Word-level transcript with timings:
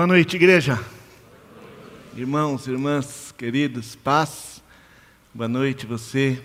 Boa 0.00 0.06
noite, 0.06 0.36
igreja. 0.36 0.82
Irmãos, 2.16 2.66
irmãs, 2.66 3.34
queridos, 3.36 3.94
paz. 3.94 4.62
Boa 5.34 5.46
noite, 5.46 5.84
você 5.84 6.42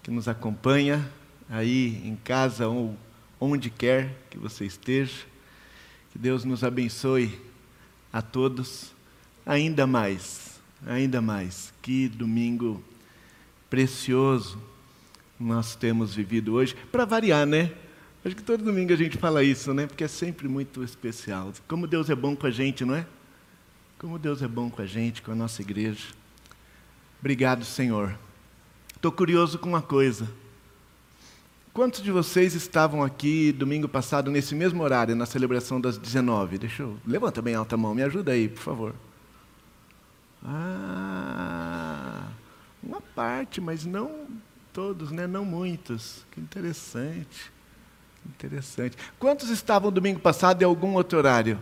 que 0.00 0.12
nos 0.12 0.28
acompanha 0.28 1.12
aí 1.50 2.00
em 2.04 2.14
casa 2.14 2.68
ou 2.68 2.96
onde 3.40 3.68
quer 3.68 4.14
que 4.30 4.38
você 4.38 4.64
esteja. 4.64 5.26
Que 6.12 6.18
Deus 6.20 6.44
nos 6.44 6.62
abençoe 6.62 7.36
a 8.12 8.22
todos 8.22 8.92
ainda 9.44 9.84
mais, 9.84 10.60
ainda 10.86 11.20
mais. 11.20 11.74
Que 11.82 12.06
domingo 12.06 12.80
precioso 13.68 14.56
nós 15.36 15.74
temos 15.74 16.14
vivido 16.14 16.54
hoje, 16.54 16.76
para 16.92 17.04
variar, 17.04 17.44
né? 17.44 17.72
Acho 18.28 18.36
que 18.36 18.42
todo 18.42 18.62
domingo 18.62 18.92
a 18.92 18.96
gente 18.96 19.16
fala 19.16 19.42
isso, 19.42 19.72
né? 19.72 19.86
Porque 19.86 20.04
é 20.04 20.08
sempre 20.08 20.46
muito 20.48 20.84
especial. 20.84 21.50
Como 21.66 21.86
Deus 21.86 22.10
é 22.10 22.14
bom 22.14 22.36
com 22.36 22.46
a 22.46 22.50
gente, 22.50 22.84
não 22.84 22.94
é? 22.94 23.06
Como 23.98 24.18
Deus 24.18 24.42
é 24.42 24.46
bom 24.46 24.68
com 24.68 24.82
a 24.82 24.86
gente, 24.86 25.22
com 25.22 25.32
a 25.32 25.34
nossa 25.34 25.62
igreja. 25.62 26.08
Obrigado, 27.20 27.64
Senhor. 27.64 28.18
Estou 28.94 29.10
curioso 29.10 29.58
com 29.58 29.70
uma 29.70 29.80
coisa. 29.80 30.28
Quantos 31.72 32.02
de 32.02 32.12
vocês 32.12 32.54
estavam 32.54 33.02
aqui 33.02 33.50
domingo 33.50 33.88
passado, 33.88 34.30
nesse 34.30 34.54
mesmo 34.54 34.82
horário, 34.82 35.16
na 35.16 35.24
celebração 35.24 35.80
das 35.80 35.96
19? 35.96 36.58
Deixa 36.58 36.82
eu. 36.82 36.98
Levanta 37.06 37.40
bem 37.40 37.54
alta 37.54 37.76
a 37.76 37.78
mão, 37.78 37.94
me 37.94 38.02
ajuda 38.02 38.32
aí, 38.32 38.46
por 38.46 38.60
favor. 38.60 38.94
Ah, 40.44 42.28
uma 42.82 43.00
parte, 43.00 43.58
mas 43.58 43.86
não 43.86 44.26
todos, 44.70 45.10
né? 45.10 45.26
Não 45.26 45.46
muitos. 45.46 46.26
Que 46.30 46.42
interessante. 46.42 47.56
Interessante. 48.26 48.96
Quantos 49.18 49.50
estavam 49.50 49.90
domingo 49.90 50.20
passado 50.20 50.62
em 50.62 50.64
algum 50.64 50.94
outro 50.94 51.18
horário? 51.18 51.58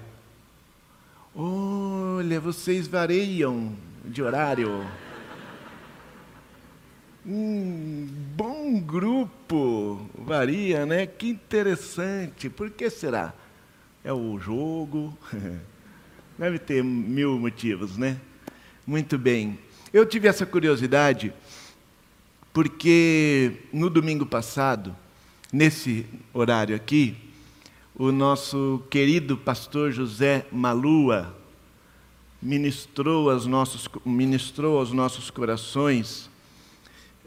Olha, 1.35 2.41
vocês 2.41 2.87
variam 2.87 3.77
de 4.05 4.23
horário. 4.23 4.85
Um 7.25 8.07
bom 8.37 8.81
grupo. 8.81 10.09
Varia, 10.17 10.87
né? 10.87 11.07
Que 11.07 11.29
interessante. 11.29 12.49
Por 12.49 12.71
que 12.71 12.89
será? 12.89 13.35
É 14.05 14.13
o 14.13 14.39
jogo. 14.39 15.17
Deve 16.39 16.59
ter 16.59 16.85
mil 16.85 17.39
motivos, 17.39 17.97
né? 17.97 18.19
Muito 18.87 19.19
bem. 19.19 19.59
Eu 19.93 20.07
tive 20.07 20.29
essa 20.29 20.47
curiosidade 20.47 21.33
porque 22.53 23.53
no 23.73 23.91
domingo 23.91 24.25
passado, 24.25 24.97
nesse 25.53 26.07
horário 26.33 26.75
aqui, 26.75 27.17
o 27.95 28.13
nosso 28.13 28.83
querido 28.91 29.37
pastor 29.37 29.93
José 29.93 30.47
Malua 30.53 31.35
ministrou 32.43 33.31
aos 33.31 33.47
nossos, 33.47 33.89
ministrou 34.05 34.79
aos 34.79 34.93
nossos 34.93 35.31
corações. 35.31 36.31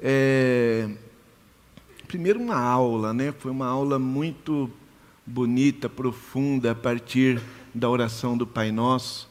É, 0.02 0.89
primeiro, 2.08 2.39
uma 2.39 2.59
aula, 2.59 3.14
né? 3.14 3.34
foi 3.38 3.52
uma 3.52 3.67
aula 3.67 3.98
muito 3.98 4.70
bonita, 5.26 5.89
profunda, 5.89 6.72
a 6.72 6.76
partir 6.76 7.42
da 7.73 7.89
oração 7.89 8.38
do 8.38 8.45
Pai 8.45 8.72
Nosso, 8.72 9.30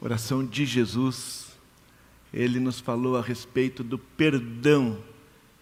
oração 0.00 0.44
de 0.44 0.64
Jesus 0.64 1.44
ele 2.34 2.58
nos 2.58 2.80
falou 2.80 3.16
a 3.16 3.22
respeito 3.22 3.84
do 3.84 3.96
perdão 3.96 4.98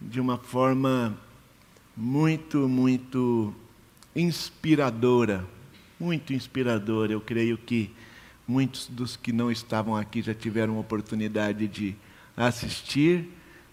de 0.01 0.19
uma 0.19 0.39
forma 0.39 1.15
muito, 1.97 2.69
muito 2.69 3.55
inspiradora. 4.15 5.47
Muito 5.99 6.33
inspiradora. 6.33 7.13
Eu 7.13 7.21
creio 7.21 7.57
que 7.57 7.91
muitos 8.47 8.89
dos 8.89 9.17
que 9.17 9.33
não 9.33 9.51
estavam 9.51 9.97
aqui 9.97 10.21
já 10.23 10.35
tiveram 10.35 10.79
oportunidade 10.79 11.69
de 11.69 11.95
assistir, 12.37 13.29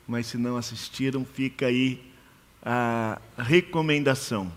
mas 0.08 0.28
se 0.28 0.38
não 0.38 0.58
assistiram, 0.58 1.26
fica 1.26 1.68
aí 1.68 2.02
a 2.62 3.20
recomendação. 3.38 4.52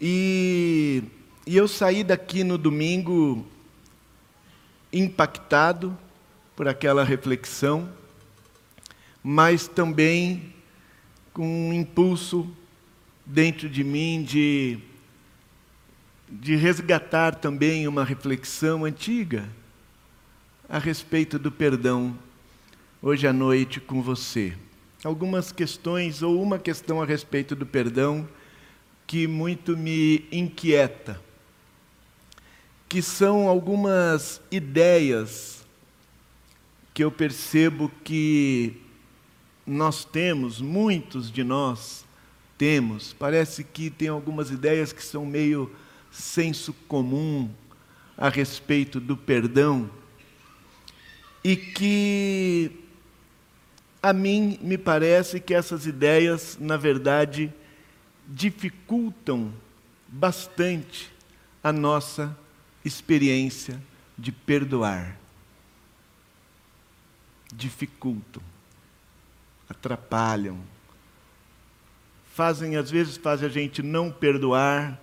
E, 0.00 1.02
e 1.46 1.56
eu 1.56 1.66
saí 1.66 2.04
daqui 2.04 2.44
no 2.44 2.56
domingo 2.56 3.46
impactado 4.92 5.96
por 6.54 6.68
aquela 6.68 7.04
reflexão, 7.04 7.88
mas 9.22 9.66
também 9.66 10.54
com 11.36 11.68
um 11.68 11.70
impulso 11.70 12.48
dentro 13.26 13.68
de 13.68 13.84
mim 13.84 14.24
de, 14.26 14.78
de 16.26 16.56
resgatar 16.56 17.34
também 17.34 17.86
uma 17.86 18.02
reflexão 18.04 18.86
antiga 18.86 19.46
a 20.66 20.78
respeito 20.78 21.38
do 21.38 21.52
perdão 21.52 22.18
hoje 23.02 23.26
à 23.26 23.34
noite 23.34 23.80
com 23.80 24.00
você. 24.00 24.56
Algumas 25.04 25.52
questões, 25.52 26.22
ou 26.22 26.42
uma 26.42 26.58
questão 26.58 27.02
a 27.02 27.04
respeito 27.04 27.54
do 27.54 27.66
perdão, 27.66 28.26
que 29.06 29.26
muito 29.26 29.76
me 29.76 30.24
inquieta, 30.32 31.20
que 32.88 33.02
são 33.02 33.46
algumas 33.46 34.40
ideias 34.50 35.66
que 36.94 37.04
eu 37.04 37.12
percebo 37.12 37.92
que 38.02 38.85
nós 39.66 40.04
temos, 40.04 40.60
muitos 40.60 41.30
de 41.30 41.42
nós 41.42 42.04
temos, 42.56 43.12
parece 43.12 43.64
que 43.64 43.90
tem 43.90 44.08
algumas 44.08 44.50
ideias 44.50 44.92
que 44.92 45.02
são 45.02 45.26
meio 45.26 45.74
senso 46.10 46.72
comum 46.86 47.50
a 48.16 48.28
respeito 48.28 49.00
do 49.00 49.16
perdão 49.16 49.90
e 51.44 51.56
que 51.56 52.72
a 54.02 54.12
mim 54.12 54.58
me 54.62 54.78
parece 54.78 55.40
que 55.40 55.52
essas 55.52 55.86
ideias, 55.86 56.56
na 56.60 56.76
verdade, 56.76 57.52
dificultam 58.26 59.52
bastante 60.08 61.12
a 61.62 61.72
nossa 61.72 62.36
experiência 62.84 63.80
de 64.16 64.32
perdoar. 64.32 65.18
Dificultam, 67.52 68.42
atrapalham, 69.68 70.58
fazem, 72.32 72.76
às 72.76 72.90
vezes, 72.90 73.16
fazem 73.16 73.48
a 73.48 73.50
gente 73.50 73.82
não 73.82 74.10
perdoar, 74.10 75.00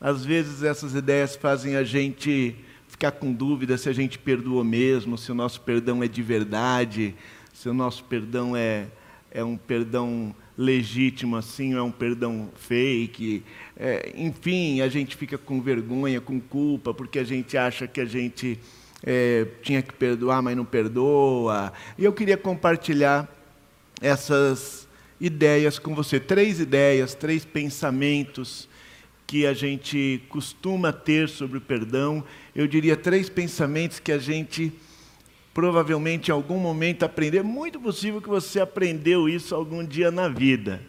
às 0.00 0.24
vezes 0.24 0.62
essas 0.62 0.94
ideias 0.94 1.36
fazem 1.36 1.76
a 1.76 1.84
gente 1.84 2.56
ficar 2.88 3.12
com 3.12 3.32
dúvida 3.32 3.78
se 3.78 3.88
a 3.88 3.92
gente 3.92 4.18
perdoou 4.18 4.62
mesmo, 4.62 5.16
se 5.16 5.32
o 5.32 5.34
nosso 5.34 5.60
perdão 5.60 6.02
é 6.02 6.08
de 6.08 6.22
verdade, 6.22 7.14
se 7.52 7.68
o 7.68 7.74
nosso 7.74 8.04
perdão 8.04 8.56
é, 8.56 8.86
é 9.30 9.42
um 9.42 9.56
perdão 9.56 10.34
legítimo 10.56 11.36
assim, 11.36 11.74
ou 11.74 11.80
é 11.80 11.82
um 11.82 11.90
perdão 11.90 12.50
fake. 12.56 13.42
É, 13.76 14.12
enfim, 14.16 14.80
a 14.80 14.88
gente 14.88 15.16
fica 15.16 15.36
com 15.36 15.60
vergonha, 15.60 16.20
com 16.20 16.40
culpa, 16.40 16.94
porque 16.94 17.18
a 17.18 17.24
gente 17.24 17.56
acha 17.56 17.86
que 17.86 18.00
a 18.00 18.04
gente 18.04 18.58
é, 19.02 19.46
tinha 19.62 19.82
que 19.82 19.92
perdoar, 19.92 20.42
mas 20.42 20.56
não 20.56 20.64
perdoa. 20.64 21.72
E 21.98 22.04
eu 22.04 22.12
queria 22.12 22.36
compartilhar 22.36 23.28
essas 24.00 24.88
ideias 25.20 25.78
com 25.78 25.94
você. 25.94 26.18
Três 26.20 26.60
ideias, 26.60 27.14
três 27.14 27.44
pensamentos 27.44 28.68
que 29.26 29.46
a 29.46 29.54
gente 29.54 30.22
costuma 30.28 30.92
ter 30.92 31.28
sobre 31.28 31.58
o 31.58 31.60
perdão. 31.60 32.24
Eu 32.54 32.66
diria 32.66 32.96
três 32.96 33.28
pensamentos 33.28 33.98
que 33.98 34.12
a 34.12 34.18
gente 34.18 34.72
provavelmente 35.52 36.28
em 36.28 36.32
algum 36.32 36.58
momento 36.58 37.04
aprendeu. 37.04 37.44
Muito 37.44 37.80
possível 37.80 38.20
que 38.20 38.28
você 38.28 38.60
aprendeu 38.60 39.28
isso 39.28 39.54
algum 39.54 39.84
dia 39.84 40.10
na 40.10 40.28
vida. 40.28 40.82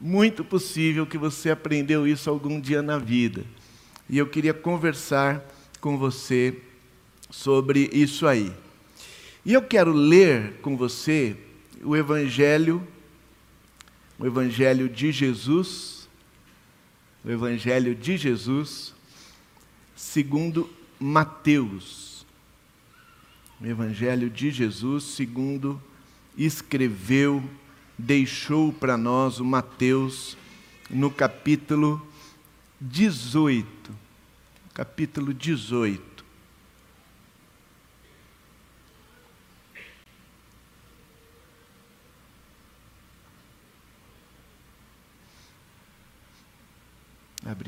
Muito 0.00 0.42
possível 0.42 1.06
que 1.06 1.18
você 1.18 1.50
aprendeu 1.50 2.06
isso 2.08 2.28
algum 2.28 2.60
dia 2.60 2.82
na 2.82 2.98
vida. 2.98 3.44
E 4.08 4.18
eu 4.18 4.26
queria 4.26 4.52
conversar 4.52 5.44
com 5.80 5.96
você 5.96 6.56
sobre 7.30 7.90
isso 7.92 8.26
aí. 8.26 8.52
E 9.44 9.52
eu 9.52 9.62
quero 9.62 9.92
ler 9.92 10.54
com 10.62 10.76
você 10.76 11.36
o 11.84 11.94
Evangelho, 11.94 12.86
o 14.18 14.26
Evangelho 14.26 14.88
de 14.88 15.12
Jesus, 15.12 16.08
o 17.24 17.30
Evangelho 17.30 17.94
de 17.94 18.16
Jesus, 18.16 18.94
segundo 19.94 20.68
Mateus. 20.98 22.26
O 23.60 23.66
Evangelho 23.66 24.30
de 24.30 24.50
Jesus, 24.50 25.04
segundo 25.04 25.80
escreveu, 26.36 27.42
deixou 27.98 28.72
para 28.72 28.96
nós 28.96 29.38
o 29.38 29.44
Mateus 29.44 30.36
no 30.90 31.10
capítulo 31.10 32.04
18. 32.80 33.92
Capítulo 34.72 35.32
18. 35.32 36.13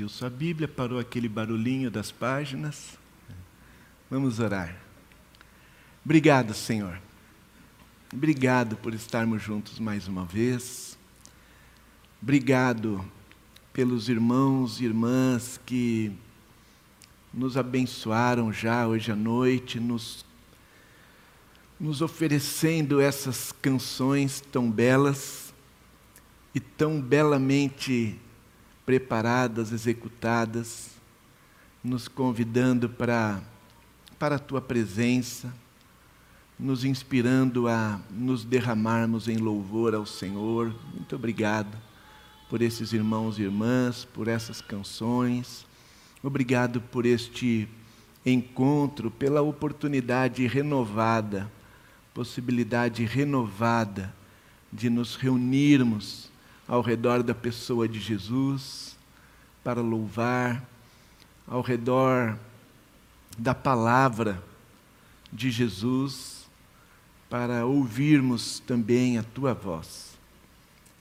Abriu 0.06 0.08
sua 0.08 0.30
Bíblia, 0.30 0.68
parou 0.68 0.98
aquele 0.98 1.28
barulhinho 1.28 1.90
das 1.90 2.12
páginas. 2.12 2.96
Vamos 4.08 4.38
orar. 4.38 4.76
Obrigado, 6.04 6.54
Senhor. 6.54 7.00
Obrigado 8.12 8.76
por 8.76 8.94
estarmos 8.94 9.42
juntos 9.42 9.80
mais 9.80 10.06
uma 10.06 10.24
vez. 10.24 10.96
Obrigado 12.22 13.04
pelos 13.72 14.08
irmãos 14.08 14.80
e 14.80 14.84
irmãs 14.84 15.60
que 15.66 16.12
nos 17.34 17.56
abençoaram 17.56 18.52
já 18.52 18.86
hoje 18.86 19.10
à 19.10 19.16
noite, 19.16 19.80
nos, 19.80 20.24
nos 21.80 22.00
oferecendo 22.00 23.00
essas 23.00 23.52
canções 23.60 24.40
tão 24.52 24.70
belas 24.70 25.52
e 26.54 26.60
tão 26.60 27.00
belamente 27.00 28.18
preparadas, 28.86 29.72
executadas, 29.72 30.90
nos 31.82 32.06
convidando 32.06 32.88
para, 32.88 33.42
para 34.16 34.36
a 34.36 34.38
tua 34.38 34.60
presença, 34.60 35.52
nos 36.58 36.84
inspirando 36.84 37.68
a 37.68 38.00
nos 38.08 38.44
derramarmos 38.44 39.26
em 39.26 39.38
louvor 39.38 39.92
ao 39.92 40.06
Senhor. 40.06 40.72
Muito 40.94 41.16
obrigado 41.16 41.76
por 42.48 42.62
esses 42.62 42.92
irmãos 42.92 43.38
e 43.38 43.42
irmãs, 43.42 44.04
por 44.04 44.28
essas 44.28 44.60
canções. 44.60 45.66
Obrigado 46.22 46.80
por 46.80 47.04
este 47.04 47.68
encontro, 48.24 49.10
pela 49.10 49.42
oportunidade 49.42 50.46
renovada, 50.46 51.50
possibilidade 52.14 53.04
renovada 53.04 54.14
de 54.72 54.88
nos 54.88 55.16
reunirmos 55.16 56.30
ao 56.68 56.80
redor 56.80 57.22
da 57.22 57.34
pessoa 57.34 57.86
de 57.86 58.00
Jesus, 58.00 58.96
para 59.62 59.80
louvar, 59.80 60.64
ao 61.46 61.60
redor 61.60 62.38
da 63.38 63.54
palavra 63.54 64.42
de 65.32 65.50
Jesus, 65.50 66.48
para 67.28 67.66
ouvirmos 67.66 68.60
também 68.60 69.18
a 69.18 69.22
tua 69.22 69.54
voz. 69.54 70.16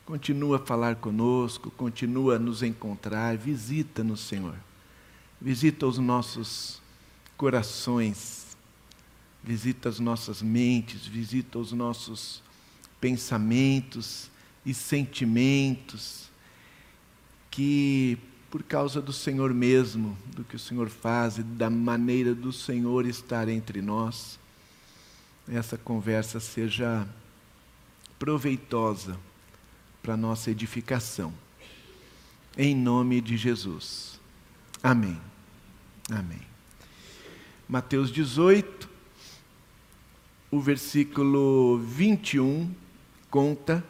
Continua 0.05 0.57
a 0.57 0.59
falar 0.59 0.97
conosco, 0.97 1.71
continua 1.71 2.35
a 2.35 2.39
nos 2.39 2.61
encontrar, 2.61 3.37
visita-nos, 3.37 4.19
Senhor. 4.19 4.55
Visita 5.41 5.87
os 5.87 5.97
nossos 5.97 6.81
corações, 7.35 8.55
visita 9.43 9.89
as 9.89 9.99
nossas 9.99 10.41
mentes, 10.41 11.05
visita 11.07 11.57
os 11.57 11.71
nossos 11.71 12.41
pensamentos 13.01 14.29
e 14.65 14.73
sentimentos 14.73 16.29
que, 17.51 18.17
por 18.49 18.63
causa 18.63 19.01
do 19.01 19.13
Senhor 19.13 19.53
mesmo, 19.53 20.17
do 20.35 20.43
que 20.43 20.55
o 20.55 20.59
Senhor 20.59 20.89
faz 20.89 21.37
e 21.37 21.43
da 21.43 21.69
maneira 21.69 22.33
do 22.33 22.51
Senhor 22.51 23.05
estar 23.05 23.47
entre 23.47 23.81
nós, 23.81 24.39
essa 25.47 25.77
conversa 25.77 26.39
seja 26.39 27.07
proveitosa 28.17 29.17
para 30.01 30.17
nossa 30.17 30.49
edificação. 30.51 31.33
Em 32.57 32.75
nome 32.75 33.21
de 33.21 33.37
Jesus. 33.37 34.19
Amém. 34.81 35.19
Amém. 36.09 36.41
Mateus 37.67 38.11
18, 38.11 38.89
o 40.51 40.59
versículo 40.59 41.79
21 41.79 42.71
conta 43.29 43.83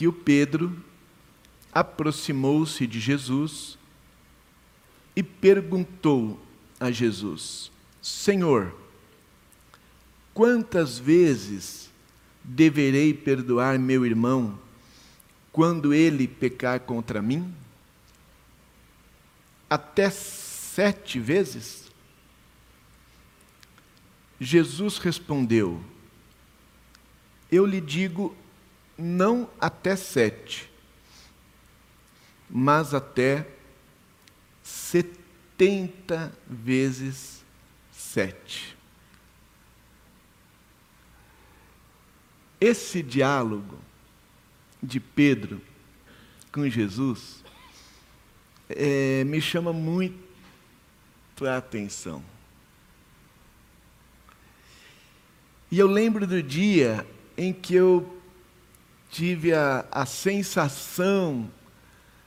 que 0.00 0.08
o 0.08 0.12
Pedro 0.14 0.82
aproximou-se 1.70 2.86
de 2.86 2.98
Jesus 2.98 3.76
e 5.14 5.22
perguntou 5.22 6.40
a 6.80 6.90
Jesus: 6.90 7.70
Senhor, 8.00 8.74
quantas 10.32 10.98
vezes 10.98 11.90
deverei 12.42 13.12
perdoar 13.12 13.78
meu 13.78 14.06
irmão 14.06 14.58
quando 15.52 15.92
ele 15.92 16.26
pecar 16.26 16.80
contra 16.80 17.20
mim? 17.20 17.54
Até 19.68 20.08
sete 20.08 21.20
vezes? 21.20 21.92
Jesus 24.40 24.96
respondeu: 24.96 25.78
Eu 27.52 27.66
lhe 27.66 27.82
digo 27.82 28.34
não 29.00 29.48
até 29.58 29.96
sete, 29.96 30.70
mas 32.48 32.92
até 32.92 33.46
setenta 34.62 36.32
vezes 36.46 37.42
sete. 37.90 38.76
Esse 42.60 43.02
diálogo 43.02 43.78
de 44.82 45.00
Pedro 45.00 45.62
com 46.52 46.68
Jesus 46.68 47.42
é, 48.68 49.24
me 49.24 49.40
chama 49.40 49.72
muito 49.72 50.20
a 51.46 51.56
atenção. 51.56 52.22
E 55.70 55.78
eu 55.78 55.86
lembro 55.86 56.26
do 56.26 56.42
dia 56.42 57.06
em 57.36 57.52
que 57.52 57.74
eu 57.74 58.19
tive 59.10 59.52
a, 59.52 59.84
a 59.90 60.06
sensação 60.06 61.50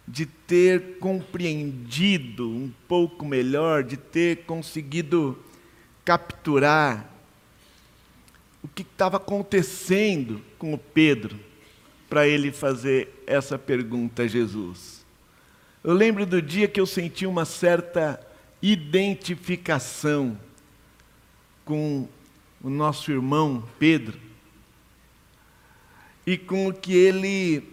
de 0.08 0.26
ter 0.26 0.98
compreendido 1.00 2.50
um 2.50 2.72
pouco 2.88 3.26
melhor, 3.26 3.84
de 3.84 3.96
ter 3.96 4.44
conseguido 4.46 5.38
capturar 6.04 7.10
o 8.62 8.68
que 8.68 8.82
estava 8.82 9.18
acontecendo 9.18 10.42
com 10.58 10.74
o 10.74 10.78
Pedro 10.78 11.40
para 12.10 12.28
ele 12.28 12.52
fazer 12.52 13.24
essa 13.26 13.58
pergunta 13.58 14.24
a 14.24 14.28
Jesus. 14.28 15.06
Eu 15.84 15.94
lembro 15.94 16.26
do 16.26 16.42
dia 16.42 16.68
que 16.68 16.80
eu 16.80 16.86
senti 16.86 17.26
uma 17.26 17.46
certa 17.46 18.20
identificação 18.62 20.38
com 21.66 22.08
o 22.62 22.70
nosso 22.70 23.12
irmão 23.12 23.64
Pedro 23.80 24.18
e 26.26 26.38
com 26.38 26.68
o 26.68 26.74
que 26.74 26.94
ele 26.94 27.64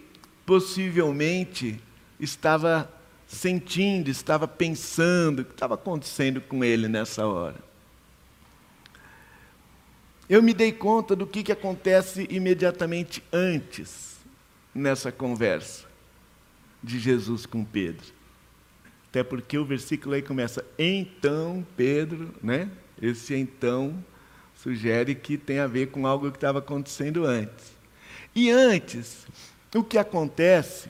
possivelmente 0.45 1.79
estava 2.19 2.91
sentindo, 3.27 4.09
estava 4.09 4.47
pensando, 4.47 5.41
o 5.41 5.45
que 5.45 5.51
estava 5.51 5.75
acontecendo 5.75 6.41
com 6.41 6.63
ele 6.63 6.87
nessa 6.87 7.25
hora. 7.25 7.55
Eu 10.29 10.41
me 10.41 10.53
dei 10.53 10.71
conta 10.71 11.15
do 11.15 11.27
que, 11.27 11.43
que 11.43 11.51
acontece 11.51 12.27
imediatamente 12.29 13.23
antes 13.31 14.17
nessa 14.73 15.11
conversa 15.11 15.85
de 16.83 16.99
Jesus 16.99 17.45
com 17.45 17.63
Pedro. 17.63 18.05
Até 19.09 19.23
porque 19.23 19.57
o 19.57 19.65
versículo 19.65 20.15
aí 20.15 20.21
começa, 20.21 20.63
então 20.79 21.65
Pedro, 21.75 22.33
né? 22.41 22.69
Esse 23.01 23.35
então 23.35 24.03
sugere 24.55 25.15
que 25.15 25.37
tem 25.37 25.59
a 25.59 25.67
ver 25.67 25.87
com 25.87 26.07
algo 26.07 26.31
que 26.31 26.37
estava 26.37 26.59
acontecendo 26.59 27.25
antes. 27.25 27.80
E 28.35 28.49
antes, 28.49 29.27
o 29.75 29.83
que 29.83 29.97
acontece 29.97 30.89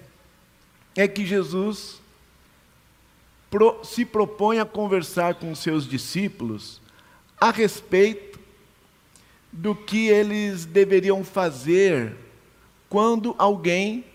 é 0.95 1.07
que 1.07 1.25
Jesus 1.25 2.01
se 3.83 4.05
propõe 4.05 4.59
a 4.59 4.65
conversar 4.65 5.35
com 5.35 5.53
seus 5.53 5.87
discípulos 5.87 6.79
a 7.39 7.51
respeito 7.51 8.39
do 9.51 9.75
que 9.75 10.07
eles 10.07 10.63
deveriam 10.63 11.23
fazer 11.23 12.15
quando 12.87 13.35
alguém 13.37 14.05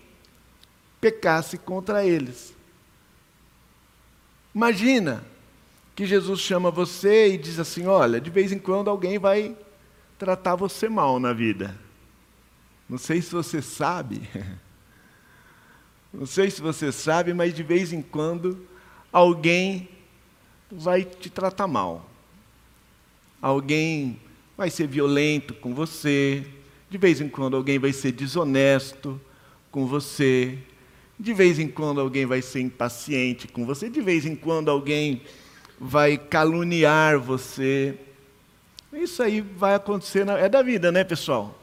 pecasse 0.99 1.57
contra 1.57 2.05
eles. 2.05 2.55
Imagina 4.55 5.23
que 5.95 6.05
Jesus 6.05 6.39
chama 6.39 6.71
você 6.71 7.33
e 7.33 7.37
diz 7.37 7.59
assim: 7.59 7.85
olha, 7.85 8.19
de 8.19 8.29
vez 8.29 8.51
em 8.51 8.57
quando 8.57 8.89
alguém 8.89 9.19
vai 9.19 9.55
tratar 10.17 10.55
você 10.55 10.89
mal 10.89 11.19
na 11.19 11.33
vida. 11.33 11.77
Não 12.89 12.97
sei 12.97 13.21
se 13.21 13.31
você 13.31 13.61
sabe, 13.61 14.21
não 16.13 16.25
sei 16.25 16.49
se 16.49 16.61
você 16.61 16.91
sabe, 16.91 17.33
mas 17.33 17.53
de 17.53 17.63
vez 17.63 17.91
em 17.91 18.01
quando 18.01 18.65
alguém 19.11 19.89
vai 20.71 21.03
te 21.03 21.29
tratar 21.29 21.67
mal. 21.67 22.09
Alguém 23.41 24.19
vai 24.55 24.69
ser 24.69 24.87
violento 24.87 25.53
com 25.53 25.73
você, 25.73 26.45
de 26.89 26.97
vez 26.97 27.19
em 27.19 27.27
quando 27.27 27.57
alguém 27.57 27.77
vai 27.77 27.91
ser 27.91 28.11
desonesto 28.13 29.19
com 29.69 29.85
você, 29.85 30.57
de 31.19 31.33
vez 31.33 31.59
em 31.59 31.67
quando 31.67 31.99
alguém 31.99 32.25
vai 32.25 32.41
ser 32.41 32.61
impaciente 32.61 33.47
com 33.47 33.65
você, 33.65 33.89
de 33.89 34.01
vez 34.01 34.25
em 34.25 34.35
quando 34.35 34.69
alguém 34.69 35.21
vai 35.79 36.17
caluniar 36.17 37.19
você. 37.19 37.97
Isso 38.93 39.21
aí 39.21 39.41
vai 39.41 39.75
acontecer, 39.75 40.25
na... 40.25 40.37
é 40.37 40.47
da 40.47 40.61
vida, 40.61 40.91
né, 40.91 41.03
pessoal? 41.03 41.56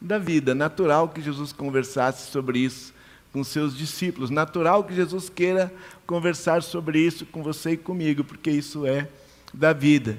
Da 0.00 0.18
vida. 0.18 0.54
Natural 0.54 1.08
que 1.08 1.20
Jesus 1.20 1.52
conversasse 1.52 2.30
sobre 2.30 2.60
isso 2.60 2.94
com 3.32 3.44
seus 3.44 3.76
discípulos. 3.76 4.30
Natural 4.30 4.84
que 4.84 4.94
Jesus 4.94 5.28
queira 5.28 5.72
conversar 6.06 6.62
sobre 6.62 7.00
isso 7.00 7.26
com 7.26 7.42
você 7.42 7.72
e 7.72 7.76
comigo, 7.76 8.24
porque 8.24 8.50
isso 8.50 8.86
é 8.86 9.08
da 9.52 9.72
vida. 9.72 10.18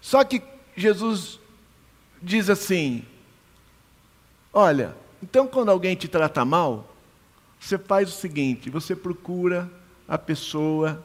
Só 0.00 0.24
que 0.24 0.42
Jesus 0.76 1.38
diz 2.20 2.48
assim: 2.48 3.04
Olha, 4.52 4.94
então 5.22 5.46
quando 5.46 5.70
alguém 5.70 5.94
te 5.94 6.08
trata 6.08 6.44
mal, 6.44 6.94
você 7.58 7.78
faz 7.78 8.08
o 8.08 8.12
seguinte: 8.12 8.70
você 8.70 8.94
procura 8.94 9.70
a 10.06 10.18
pessoa 10.18 11.04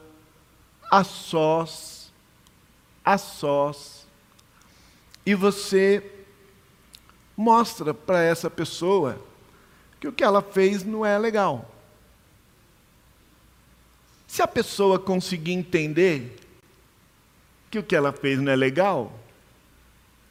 a 0.90 1.04
sós, 1.04 2.12
a 3.04 3.18
sós, 3.18 4.06
e 5.24 5.34
você 5.34 6.17
mostra 7.38 7.94
para 7.94 8.20
essa 8.20 8.50
pessoa 8.50 9.16
que 10.00 10.08
o 10.08 10.12
que 10.12 10.24
ela 10.24 10.42
fez 10.42 10.82
não 10.82 11.06
é 11.06 11.16
legal. 11.16 11.70
Se 14.26 14.42
a 14.42 14.48
pessoa 14.48 14.98
conseguir 14.98 15.52
entender 15.52 16.36
que 17.70 17.78
o 17.78 17.82
que 17.82 17.94
ela 17.94 18.12
fez 18.12 18.40
não 18.40 18.50
é 18.50 18.56
legal, 18.56 19.12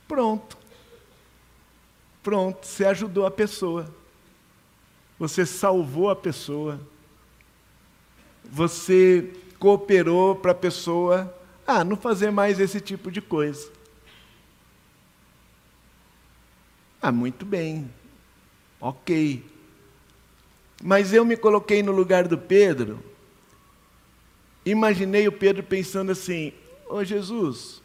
pronto. 0.05 0.57
Pronto, 2.21 2.67
você 2.67 2.83
ajudou 2.83 3.25
a 3.25 3.31
pessoa. 3.31 3.89
Você 5.17 5.45
salvou 5.45 6.09
a 6.09 6.15
pessoa. 6.15 6.77
Você 8.43 9.33
cooperou 9.57 10.35
para 10.35 10.51
a 10.51 10.55
pessoa 10.55 11.33
ah, 11.65 11.85
não 11.85 11.95
fazer 11.95 12.31
mais 12.31 12.59
esse 12.59 12.81
tipo 12.81 13.09
de 13.09 13.21
coisa. 13.21 13.76
Ah, 17.01 17.11
muito 17.11 17.45
bem. 17.45 17.89
Ok. 18.79 19.43
Mas 20.83 21.13
eu 21.13 21.25
me 21.25 21.35
coloquei 21.37 21.81
no 21.81 21.91
lugar 21.91 22.27
do 22.27 22.37
Pedro. 22.37 23.03
Imaginei 24.65 25.27
o 25.27 25.31
Pedro 25.31 25.63
pensando 25.63 26.11
assim: 26.11 26.53
Ô 26.87 26.95
oh, 26.95 27.03
Jesus, 27.03 27.81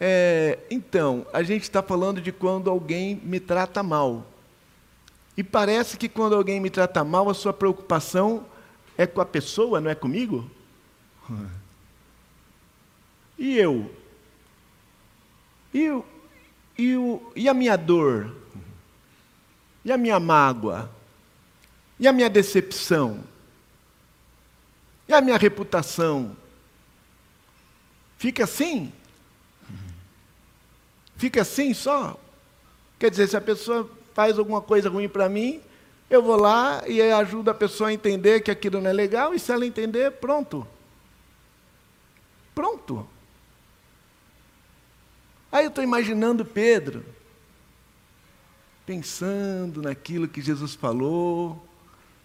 é, 0.00 0.58
então, 0.70 1.26
a 1.32 1.42
gente 1.42 1.62
está 1.62 1.82
falando 1.82 2.20
de 2.20 2.30
quando 2.30 2.70
alguém 2.70 3.16
me 3.16 3.40
trata 3.40 3.82
mal. 3.82 4.26
E 5.36 5.42
parece 5.42 5.96
que 5.96 6.08
quando 6.08 6.34
alguém 6.34 6.60
me 6.60 6.70
trata 6.70 7.02
mal, 7.02 7.28
a 7.28 7.34
sua 7.34 7.52
preocupação 7.52 8.46
é 8.96 9.06
com 9.06 9.20
a 9.20 9.26
pessoa, 9.26 9.80
não 9.80 9.90
é 9.90 9.94
comigo? 9.94 10.48
E 13.40 13.56
eu? 13.56 13.88
E, 15.72 15.88
o, 15.90 16.04
e, 16.78 16.96
o, 16.96 17.32
e 17.34 17.48
a 17.48 17.54
minha 17.54 17.76
dor? 17.76 18.32
E 19.84 19.90
a 19.90 19.98
minha 19.98 20.20
mágoa? 20.20 20.88
E 21.98 22.06
a 22.06 22.12
minha 22.12 22.30
decepção? 22.30 23.24
E 25.08 25.12
a 25.12 25.20
minha 25.20 25.36
reputação? 25.36 26.36
Fica 28.16 28.44
assim? 28.44 28.92
Fica 31.16 31.42
assim 31.42 31.74
só? 31.74 32.18
Quer 32.98 33.10
dizer, 33.10 33.28
se 33.28 33.36
a 33.36 33.40
pessoa 33.40 33.90
faz 34.14 34.38
alguma 34.38 34.60
coisa 34.60 34.88
ruim 34.88 35.08
para 35.08 35.28
mim, 35.28 35.60
eu 36.08 36.22
vou 36.22 36.36
lá 36.36 36.82
e 36.86 37.02
ajudo 37.02 37.50
a 37.50 37.54
pessoa 37.54 37.90
a 37.90 37.92
entender 37.92 38.40
que 38.40 38.50
aquilo 38.50 38.80
não 38.80 38.90
é 38.90 38.92
legal, 38.92 39.34
e 39.34 39.38
se 39.38 39.50
ela 39.50 39.66
entender, 39.66 40.12
pronto. 40.12 40.66
Pronto. 42.54 43.08
Aí 45.50 45.64
eu 45.64 45.68
estou 45.68 45.82
imaginando 45.82 46.44
Pedro, 46.44 47.04
pensando 48.84 49.82
naquilo 49.82 50.28
que 50.28 50.42
Jesus 50.42 50.74
falou, 50.74 51.66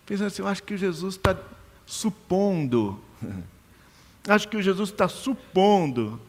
pensando 0.06 0.28
assim, 0.28 0.42
eu 0.42 0.48
acho 0.48 0.64
que 0.64 0.78
Jesus 0.78 1.16
está 1.16 1.38
supondo, 1.86 3.00
acho 4.28 4.48
que 4.48 4.58
o 4.58 4.62
Jesus 4.62 4.90
está 4.90 5.08
supondo 5.08 6.20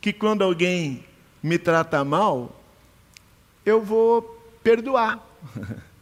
que 0.00 0.12
quando 0.12 0.42
alguém 0.42 1.04
me 1.40 1.58
trata 1.58 2.04
mal, 2.04 2.60
eu 3.64 3.80
vou 3.80 4.22
perdoar. 4.62 5.24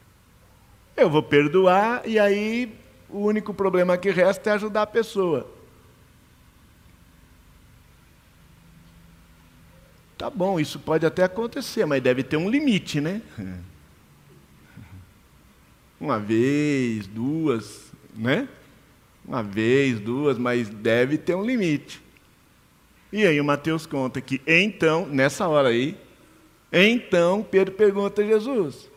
Eu 0.97 1.09
vou 1.09 1.23
perdoar 1.23 2.07
e 2.07 2.19
aí 2.19 2.79
o 3.09 3.21
único 3.21 3.55
problema 3.55 3.97
que 3.97 4.11
resta 4.11 4.51
é 4.51 4.53
ajudar 4.53 4.83
a 4.83 4.87
pessoa. 4.87 5.51
Tá 10.21 10.29
bom, 10.29 10.61
isso 10.61 10.79
pode 10.79 11.07
até 11.07 11.25
acontecer, 11.25 11.87
mas 11.87 12.03
deve 12.03 12.23
ter 12.23 12.37
um 12.37 12.51
limite, 12.51 13.01
né? 13.01 13.23
Uma 15.99 16.21
vez, 16.21 17.07
duas, 17.07 17.91
né? 18.15 18.47
Uma 19.25 19.43
vez, 19.43 19.99
duas, 19.99 20.37
mas 20.37 20.69
deve 20.69 21.17
ter 21.17 21.35
um 21.35 21.43
limite. 21.43 22.03
E 23.11 23.27
aí 23.27 23.41
o 23.41 23.45
Mateus 23.47 23.87
conta 23.87 24.21
que 24.21 24.43
então, 24.47 25.07
nessa 25.07 25.49
hora 25.49 25.71
aí, 25.71 25.97
então 26.71 27.43
Pedro 27.43 27.75
pergunta 27.75 28.21
a 28.21 28.27
Jesus: 28.27 28.91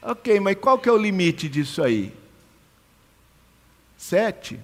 Ok, 0.00 0.40
mas 0.40 0.56
qual 0.56 0.78
que 0.78 0.88
é 0.88 0.92
o 0.92 0.96
limite 0.96 1.50
disso 1.50 1.82
aí? 1.82 2.14
Sete. 3.98 4.58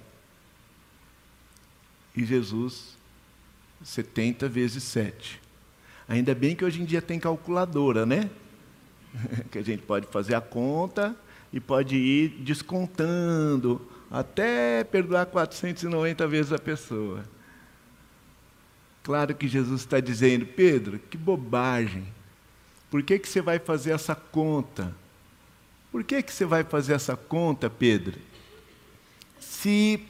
E 2.15 2.25
Jesus, 2.25 2.97
setenta 3.83 4.49
vezes 4.49 4.83
sete. 4.83 5.39
Ainda 6.11 6.35
bem 6.35 6.53
que 6.53 6.65
hoje 6.65 6.81
em 6.81 6.83
dia 6.83 7.01
tem 7.01 7.17
calculadora, 7.17 8.05
né? 8.05 8.29
que 9.49 9.57
a 9.57 9.61
gente 9.61 9.81
pode 9.81 10.07
fazer 10.07 10.35
a 10.35 10.41
conta 10.41 11.15
e 11.53 11.59
pode 11.61 11.95
ir 11.95 12.27
descontando 12.41 13.81
até 14.11 14.83
perdoar 14.83 15.25
490 15.27 16.27
vezes 16.27 16.51
a 16.51 16.59
pessoa. 16.59 17.23
Claro 19.01 19.33
que 19.33 19.47
Jesus 19.47 19.79
está 19.79 20.01
dizendo, 20.01 20.45
Pedro, 20.45 20.99
que 20.99 21.17
bobagem. 21.17 22.05
Por 22.89 23.01
que, 23.03 23.17
que 23.17 23.29
você 23.29 23.41
vai 23.41 23.57
fazer 23.57 23.91
essa 23.91 24.13
conta? 24.13 24.93
Por 25.93 26.03
que, 26.03 26.21
que 26.21 26.33
você 26.33 26.43
vai 26.43 26.65
fazer 26.65 26.91
essa 26.91 27.15
conta, 27.15 27.69
Pedro? 27.69 28.19
Se 29.39 30.05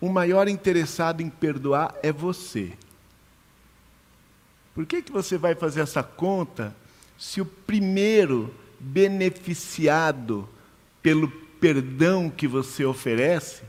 o 0.00 0.08
maior 0.08 0.48
interessado 0.48 1.20
em 1.20 1.30
perdoar 1.30 1.94
é 2.02 2.10
você. 2.10 2.72
Por 4.78 4.86
que, 4.86 5.02
que 5.02 5.10
você 5.10 5.36
vai 5.36 5.56
fazer 5.56 5.80
essa 5.80 6.04
conta 6.04 6.72
se 7.18 7.40
o 7.40 7.44
primeiro 7.44 8.54
beneficiado 8.78 10.48
pelo 11.02 11.28
perdão 11.28 12.30
que 12.30 12.46
você 12.46 12.84
oferece 12.84 13.64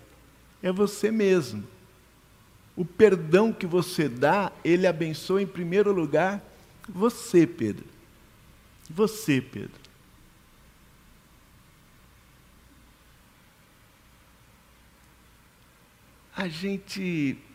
é 0.62 0.72
você 0.72 1.10
mesmo? 1.10 1.63
O 2.75 2.86
perdão 2.86 3.51
que 3.51 3.66
você 3.66 4.08
dá, 4.08 4.51
ele 4.63 4.86
abençoa 4.86 5.42
em 5.42 5.48
primeiro 5.48 5.92
lugar 5.92 6.44
você, 6.88 7.48
Pedro. 7.48 7.86
Você, 8.88 9.42
Pedro. 9.42 9.82
A 16.38 16.48
gente. 16.48 17.49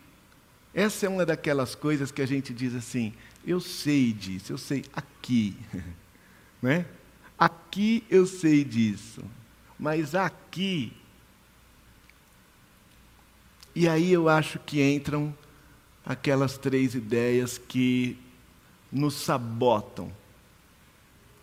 Essa 0.75 1.05
é 1.05 1.09
uma 1.09 1.25
daquelas 1.25 1.73
coisas 1.73 2.11
que 2.11 2.21
a 2.21 2.25
gente 2.25 2.53
diz 2.53 2.75
assim: 2.75 3.13
eu 3.47 3.61
sei 3.61 4.11
disso, 4.11 4.51
eu 4.51 4.57
sei 4.57 4.83
aqui. 4.93 5.55
né? 6.61 6.85
Aqui 7.39 8.03
eu 8.09 8.27
sei 8.27 8.65
disso. 8.65 9.23
Mas 9.79 10.13
aqui. 10.13 10.91
E 13.73 13.87
aí 13.87 14.11
eu 14.11 14.27
acho 14.27 14.59
que 14.59 14.83
entram 14.83 15.33
aquelas 16.05 16.57
três 16.57 16.93
ideias 16.93 17.57
que 17.57 18.17
nos 18.91 19.13
sabotam, 19.15 20.11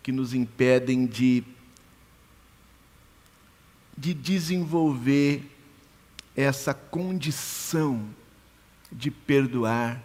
que 0.03 0.11
nos 0.11 0.35
impedem 0.35 1.07
de, 1.07 1.43
de 3.97 4.13
desenvolver 4.13 5.43
essa 6.35 6.73
condição 6.73 8.07
de 8.93 9.09
perdoar 9.11 10.01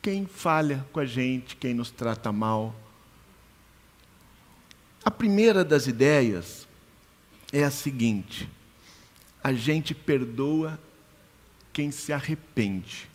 quem 0.00 0.26
falha 0.26 0.86
com 0.92 1.00
a 1.00 1.04
gente, 1.04 1.56
quem 1.56 1.74
nos 1.74 1.90
trata 1.90 2.32
mal. 2.32 2.74
A 5.04 5.10
primeira 5.10 5.64
das 5.64 5.86
ideias 5.86 6.66
é 7.52 7.62
a 7.64 7.70
seguinte: 7.70 8.48
a 9.42 9.52
gente 9.52 9.94
perdoa 9.94 10.78
quem 11.72 11.90
se 11.90 12.12
arrepende. 12.12 13.08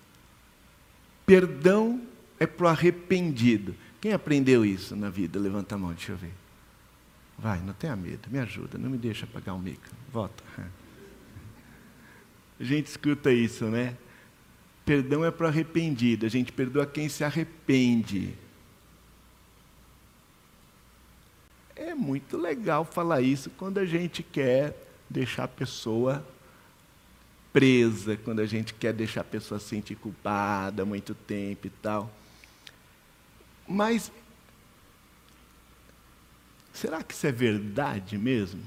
Perdão 1.25 2.01
é 2.39 2.47
para 2.47 2.65
o 2.65 2.69
arrependido. 2.69 3.75
Quem 4.00 4.13
aprendeu 4.13 4.63
isso 4.63 4.95
na 4.95 5.09
vida? 5.09 5.39
Levanta 5.39 5.75
a 5.75 5.77
mão, 5.77 5.91
deixa 5.91 6.13
eu 6.13 6.17
ver. 6.17 6.33
Vai, 7.38 7.59
não 7.59 7.74
tenha 7.74 7.95
medo, 7.95 8.29
me 8.29 8.39
ajuda, 8.39 8.77
não 8.77 8.89
me 8.89 8.97
deixa 8.97 9.25
apagar 9.25 9.55
o 9.55 9.59
mico. 9.59 9.83
Volta. 10.12 10.43
A 12.59 12.63
gente 12.63 12.88
escuta 12.88 13.31
isso, 13.31 13.65
né? 13.65 13.95
Perdão 14.88 15.25
é 15.25 15.29
para 15.29 15.50
arrependido, 15.50 16.25
a 16.25 16.29
gente 16.29 16.50
perdoa 16.50 16.86
quem 16.86 17.10
se 17.10 17.22
arrepende. 17.22 18.34
É 21.75 21.94
muito 21.94 22.38
legal 22.38 22.86
falar 22.86 23.20
isso 23.20 23.50
quando 23.50 23.79
a 23.79 23.86
gente 23.86 24.24
quer 24.24 24.74
deixar 25.10 25.44
a 25.44 25.48
pessoa 25.50 26.25
presa, 27.51 28.15
quando 28.15 28.39
a 28.39 28.46
gente 28.46 28.74
quer 28.74 28.94
deixar 28.94 29.22
a 29.22 29.25
pessoa 29.25 29.60
sentir 29.60 29.96
culpada 29.96 30.86
muito 30.86 31.13
tempo 31.13 31.67
e 31.67 31.70
tal. 31.70 32.10
Mas 33.67 34.10
será 36.72 37.03
que 37.03 37.13
isso 37.13 37.27
é 37.27 37.32
verdade 37.34 38.17
mesmo? 38.17 38.63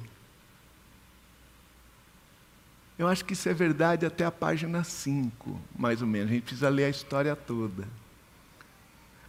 Eu 3.01 3.09
acho 3.09 3.25
que 3.25 3.33
isso 3.33 3.49
é 3.49 3.55
verdade 3.55 4.05
até 4.05 4.27
a 4.27 4.31
página 4.31 4.85
5, 4.85 5.59
mais 5.75 6.03
ou 6.03 6.07
menos. 6.07 6.31
A 6.31 6.35
gente 6.35 6.43
precisa 6.43 6.69
ler 6.69 6.85
a 6.85 6.91
história 6.91 7.35
toda. 7.35 7.89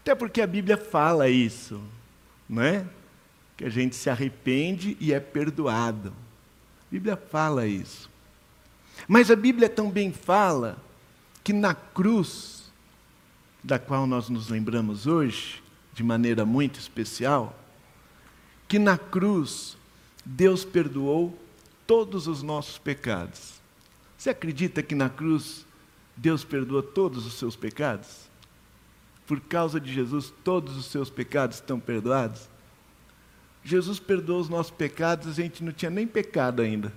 Até 0.01 0.13
porque 0.13 0.41
a 0.41 0.45
Bíblia 0.45 0.75
fala 0.75 1.29
isso, 1.29 1.81
não 2.49 2.61
é? 2.61 2.85
Que 3.55 3.63
a 3.63 3.69
gente 3.69 3.95
se 3.95 4.09
arrepende 4.09 4.97
e 4.99 5.13
é 5.13 5.21
perdoado. 5.21 6.09
A 6.09 6.91
Bíblia 6.91 7.15
fala 7.15 7.65
isso. 7.65 8.09
Mas 9.07 9.31
a 9.31 9.37
Bíblia 9.37 9.69
também 9.69 10.11
fala 10.11 10.77
que 11.41 11.53
na 11.53 11.73
cruz, 11.73 12.69
da 13.63 13.79
qual 13.79 14.05
nós 14.05 14.27
nos 14.27 14.49
lembramos 14.49 15.07
hoje, 15.07 15.63
de 15.93 16.03
maneira 16.03 16.45
muito 16.45 16.77
especial, 16.77 17.57
que 18.67 18.77
na 18.77 18.97
cruz 18.97 19.77
Deus 20.25 20.65
perdoou 20.65 21.39
todos 21.87 22.27
os 22.27 22.43
nossos 22.43 22.77
pecados. 22.77 23.60
Você 24.21 24.29
acredita 24.29 24.83
que 24.83 24.93
na 24.93 25.09
cruz 25.09 25.65
Deus 26.15 26.43
perdoa 26.43 26.83
todos 26.83 27.25
os 27.25 27.39
seus 27.39 27.55
pecados? 27.55 28.29
Por 29.25 29.41
causa 29.41 29.81
de 29.81 29.91
Jesus, 29.91 30.31
todos 30.43 30.77
os 30.77 30.85
seus 30.85 31.09
pecados 31.09 31.55
estão 31.55 31.79
perdoados? 31.79 32.47
Jesus 33.63 33.99
perdoou 33.99 34.39
os 34.39 34.47
nossos 34.47 34.71
pecados, 34.71 35.27
a 35.27 35.31
gente 35.31 35.63
não 35.63 35.71
tinha 35.71 35.89
nem 35.89 36.05
pecado 36.05 36.61
ainda. 36.61 36.93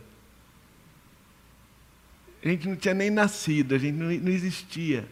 A 2.44 2.48
gente 2.48 2.68
não 2.68 2.76
tinha 2.76 2.92
nem 2.92 3.08
nascido, 3.08 3.74
a 3.74 3.78
gente 3.78 3.94
não, 3.96 4.30
existia. 4.30 5.08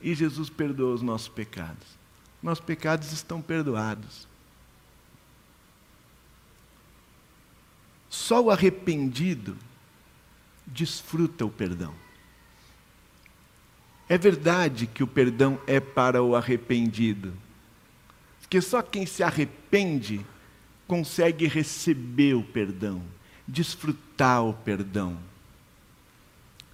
E 0.00 0.14
Jesus 0.14 0.48
perdoou 0.48 0.94
os 0.94 1.02
nossos 1.02 1.28
pecados. 1.28 1.86
Nossos 2.42 2.64
pecados 2.64 3.12
estão 3.12 3.42
perdoados. 3.42 4.26
Só 8.08 8.44
o 8.44 8.50
arrependido 8.50 9.54
desfruta 10.66 11.44
o 11.44 11.50
perdão. 11.50 11.94
É 14.08 14.18
verdade 14.18 14.86
que 14.86 15.02
o 15.02 15.06
perdão 15.06 15.58
é 15.66 15.80
para 15.80 16.22
o 16.22 16.36
arrependido, 16.36 17.32
porque 18.40 18.60
só 18.60 18.82
quem 18.82 19.06
se 19.06 19.22
arrepende 19.22 20.24
consegue 20.86 21.46
receber 21.46 22.34
o 22.34 22.42
perdão, 22.42 23.02
desfrutar 23.48 24.44
o 24.44 24.52
perdão. 24.52 25.18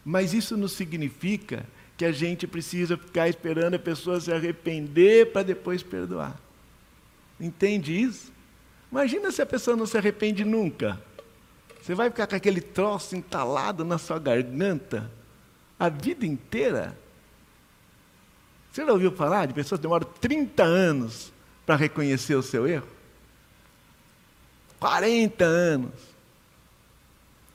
Mas 0.05 0.35
isso 0.35 0.57
não 0.57 0.69
significa 0.69 1.65
que 1.97 2.05
a 2.05 2.13
gente 2.13 2.47
precisa 2.47 2.97
ficar 2.97 3.29
esperando 3.29 3.75
a 3.75 3.79
pessoa 3.79 4.21
se 4.21 4.33
arrepender 4.33 5.33
para 5.33 5.43
depois 5.43 5.83
perdoar. 5.83 6.41
Entende 7.39 7.93
isso? 7.93 8.33
Imagina 8.91 9.31
se 9.31 9.41
a 9.41 9.47
pessoa 9.47 9.77
não 9.77 9.87
se 9.87 9.97
arrepende 9.97 10.45
nunca. 10.45 11.01
Você 11.83 11.95
vai 11.95 12.11
ficar 12.11 12.27
com 12.27 12.37
aquele 12.37 12.61
troço 12.61 13.17
entalado 13.17 13.85
na 13.85 13.99
sua 13.99 14.19
garganta 14.19 15.11
a 15.79 15.89
vida 15.89 16.27
inteira. 16.27 16.97
Você 18.71 18.85
já 18.85 18.93
ouviu 18.93 19.11
falar 19.13 19.47
de 19.47 19.55
pessoas 19.55 19.79
que 19.79 19.83
demoram 19.83 20.07
30 20.21 20.63
anos 20.63 21.33
para 21.65 21.77
reconhecer 21.77 22.35
o 22.35 22.43
seu 22.43 22.69
erro? 22.69 22.87
40 24.79 25.45
anos. 25.45 25.93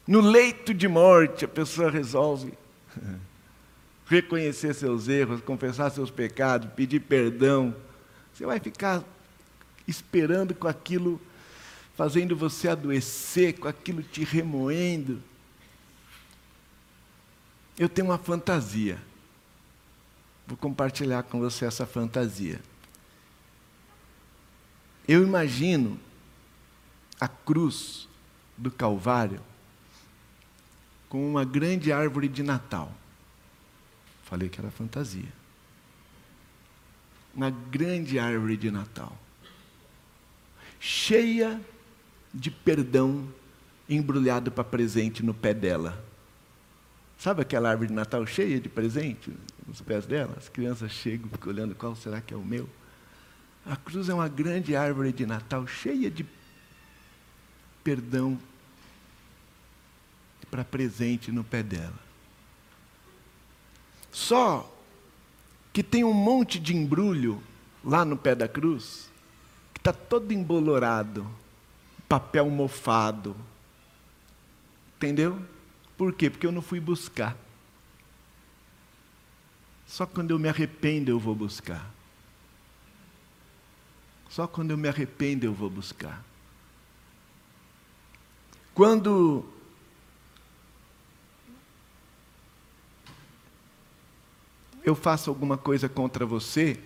No 0.07 0.21
leito 0.21 0.73
de 0.73 0.87
morte, 0.87 1.45
a 1.45 1.47
pessoa 1.47 1.89
resolve 1.89 2.53
reconhecer 4.07 4.73
seus 4.73 5.07
erros, 5.07 5.41
confessar 5.41 5.89
seus 5.89 6.11
pecados, 6.11 6.69
pedir 6.75 6.99
perdão. 6.99 7.75
Você 8.33 8.45
vai 8.45 8.59
ficar 8.59 9.03
esperando 9.87 10.53
com 10.53 10.67
aquilo 10.67 11.19
fazendo 11.95 12.35
você 12.35 12.67
adoecer, 12.67 13.57
com 13.57 13.67
aquilo 13.67 14.03
te 14.03 14.23
remoendo. 14.23 15.21
Eu 17.77 17.89
tenho 17.89 18.07
uma 18.07 18.17
fantasia. 18.17 19.01
Vou 20.45 20.57
compartilhar 20.57 21.23
com 21.23 21.39
você 21.39 21.65
essa 21.65 21.85
fantasia. 21.85 22.61
Eu 25.07 25.23
imagino 25.23 25.99
a 27.19 27.27
cruz 27.27 28.07
do 28.57 28.69
Calvário 28.69 29.41
com 31.07 31.29
uma 31.29 31.45
grande 31.45 31.91
árvore 31.91 32.27
de 32.27 32.43
Natal. 32.43 32.91
Falei 34.23 34.49
que 34.49 34.59
era 34.59 34.69
fantasia. 34.71 35.31
Uma 37.33 37.49
grande 37.49 38.19
árvore 38.19 38.57
de 38.57 38.71
Natal. 38.71 39.17
Cheia 40.79 41.61
de 42.35 42.51
perdão 42.51 43.25
embrulhado 43.87 44.51
para 44.51 44.63
presente 44.63 45.23
no 45.23 45.33
pé 45.33 45.53
dela. 45.53 46.03
Sabe 47.17 47.41
aquela 47.41 47.69
árvore 47.69 47.87
de 47.87 47.93
Natal 47.93 48.27
cheia 48.27 48.59
de 48.59 48.67
presente 48.67 49.31
nos 49.65 49.79
pés 49.81 50.05
dela? 50.05 50.35
As 50.37 50.49
crianças 50.49 50.91
chegam, 50.91 51.29
ficam 51.29 51.51
olhando 51.51 51.73
qual 51.73 51.95
será 51.95 52.19
que 52.19 52.33
é 52.33 52.37
o 52.37 52.43
meu. 52.43 52.69
A 53.65 53.77
cruz 53.77 54.09
é 54.09 54.13
uma 54.13 54.27
grande 54.27 54.75
árvore 54.75 55.13
de 55.13 55.25
Natal 55.25 55.65
cheia 55.65 56.11
de 56.11 56.25
perdão 57.83 58.37
para 60.51 60.63
presente 60.63 61.31
no 61.31 61.43
pé 61.43 61.63
dela. 61.63 61.99
Só 64.11 64.71
que 65.71 65.81
tem 65.81 66.03
um 66.03 66.13
monte 66.13 66.59
de 66.59 66.75
embrulho 66.75 67.41
lá 67.83 68.03
no 68.03 68.17
pé 68.17 68.35
da 68.35 68.47
cruz, 68.47 69.09
que 69.73 69.79
está 69.79 69.93
todo 69.93 70.31
embolorado 70.31 71.27
papel 72.07 72.49
mofado. 72.49 73.35
Entendeu? 74.97 75.41
Por 75.97 76.13
quê? 76.13 76.29
Porque 76.29 76.45
eu 76.45 76.51
não 76.51 76.61
fui 76.61 76.79
buscar. 76.79 77.37
Só 79.87 80.05
quando 80.05 80.31
eu 80.31 80.39
me 80.39 80.49
arrependo 80.49 81.11
eu 81.11 81.19
vou 81.19 81.35
buscar. 81.35 81.93
Só 84.29 84.47
quando 84.47 84.71
eu 84.71 84.77
me 84.77 84.87
arrependo 84.87 85.45
eu 85.45 85.53
vou 85.53 85.69
buscar. 85.69 86.23
Quando 88.73 89.45
eu 94.83 94.93
faço 94.93 95.29
alguma 95.29 95.57
coisa 95.57 95.87
contra 95.87 96.25
você, 96.25 96.79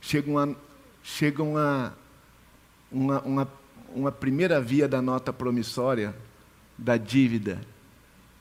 chegam 0.00 0.38
a, 0.38 0.54
chegam 1.02 1.56
a 1.56 1.92
uma, 2.90 3.20
uma, 3.22 3.52
uma 3.94 4.12
primeira 4.12 4.60
via 4.60 4.88
da 4.88 5.00
nota 5.00 5.32
promissória 5.32 6.14
da 6.76 6.96
dívida 6.96 7.60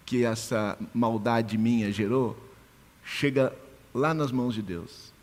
que 0.06 0.26
essa 0.26 0.78
maldade 0.94 1.58
minha 1.58 1.92
gerou, 1.92 2.36
chega 3.04 3.56
lá 3.94 4.14
nas 4.14 4.32
mãos 4.32 4.56
de 4.56 4.62
Deus. 4.62 5.14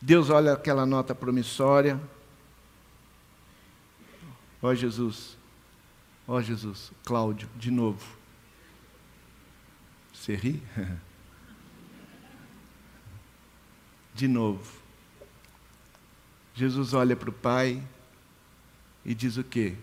Deus 0.00 0.30
olha 0.30 0.52
aquela 0.52 0.86
nota 0.86 1.14
promissória. 1.14 2.00
Ó 4.62 4.68
oh, 4.68 4.74
Jesus, 4.74 5.36
ó 6.28 6.34
oh, 6.34 6.42
Jesus, 6.42 6.92
Cláudio, 7.04 7.48
de 7.56 7.70
novo. 7.70 8.16
Você 10.12 10.36
ri? 10.36 10.62
De 14.14 14.28
novo. 14.28 14.83
Jesus 16.54 16.94
olha 16.94 17.16
para 17.16 17.30
o 17.30 17.32
Pai 17.32 17.82
e 19.04 19.14
diz 19.14 19.36
o 19.36 19.44
quê? 19.44 19.74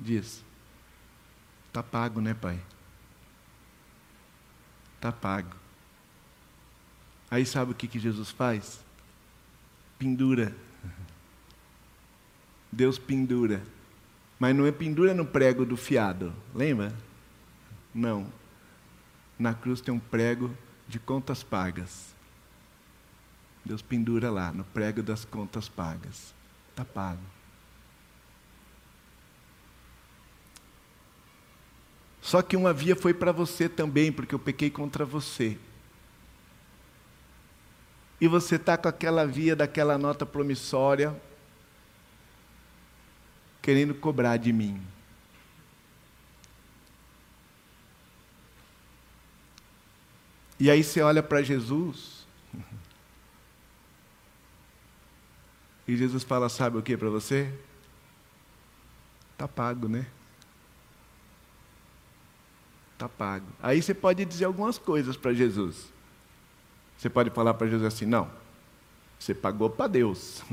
Diz: 0.00 0.42
Está 1.68 1.82
pago, 1.82 2.20
né, 2.20 2.34
Pai? 2.34 2.60
Está 4.96 5.12
pago. 5.12 5.54
Aí 7.30 7.46
sabe 7.46 7.70
o 7.70 7.74
que, 7.74 7.86
que 7.86 7.98
Jesus 7.98 8.30
faz? 8.30 8.80
Pendura. 9.98 10.54
Deus 12.72 12.98
pendura. 12.98 13.62
Mas 14.38 14.56
não 14.56 14.66
é 14.66 14.72
pendura 14.72 15.14
no 15.14 15.24
prego 15.24 15.64
do 15.64 15.76
fiado, 15.76 16.32
lembra? 16.54 16.92
Não. 17.94 18.26
Na 19.38 19.54
cruz 19.54 19.80
tem 19.80 19.94
um 19.94 19.98
prego 19.98 20.50
de 20.88 20.98
contas 20.98 21.42
pagas. 21.42 22.14
Deus 23.64 23.82
pendura 23.82 24.30
lá, 24.30 24.52
no 24.52 24.64
prego 24.64 25.02
das 25.02 25.24
contas 25.24 25.68
pagas. 25.68 26.34
Está 26.70 26.84
pago. 26.84 27.22
Só 32.20 32.42
que 32.42 32.56
uma 32.56 32.72
via 32.72 32.94
foi 32.94 33.14
para 33.14 33.32
você 33.32 33.68
também, 33.68 34.12
porque 34.12 34.34
eu 34.34 34.38
pequei 34.38 34.70
contra 34.70 35.04
você. 35.04 35.58
E 38.20 38.28
você 38.28 38.56
está 38.56 38.76
com 38.76 38.88
aquela 38.88 39.26
via 39.26 39.56
daquela 39.56 39.96
nota 39.96 40.26
promissória, 40.26 41.18
querendo 43.62 43.94
cobrar 43.94 44.36
de 44.36 44.52
mim. 44.52 44.80
E 50.58 50.70
aí 50.70 50.84
você 50.84 51.00
olha 51.00 51.22
para 51.22 51.42
Jesus. 51.42 52.19
E 55.90 55.96
Jesus 55.96 56.22
fala: 56.22 56.48
Sabe 56.48 56.78
o 56.78 56.82
que 56.82 56.96
para 56.96 57.10
você? 57.10 57.52
Está 59.32 59.48
pago, 59.48 59.88
né? 59.88 60.06
Está 62.92 63.08
pago. 63.08 63.46
Aí 63.60 63.82
você 63.82 63.92
pode 63.92 64.24
dizer 64.24 64.44
algumas 64.44 64.78
coisas 64.78 65.16
para 65.16 65.34
Jesus. 65.34 65.92
Você 66.96 67.10
pode 67.10 67.30
falar 67.30 67.54
para 67.54 67.66
Jesus 67.66 67.92
assim: 67.92 68.06
Não, 68.06 68.30
você 69.18 69.34
pagou 69.34 69.68
para 69.68 69.88
Deus. 69.88 70.44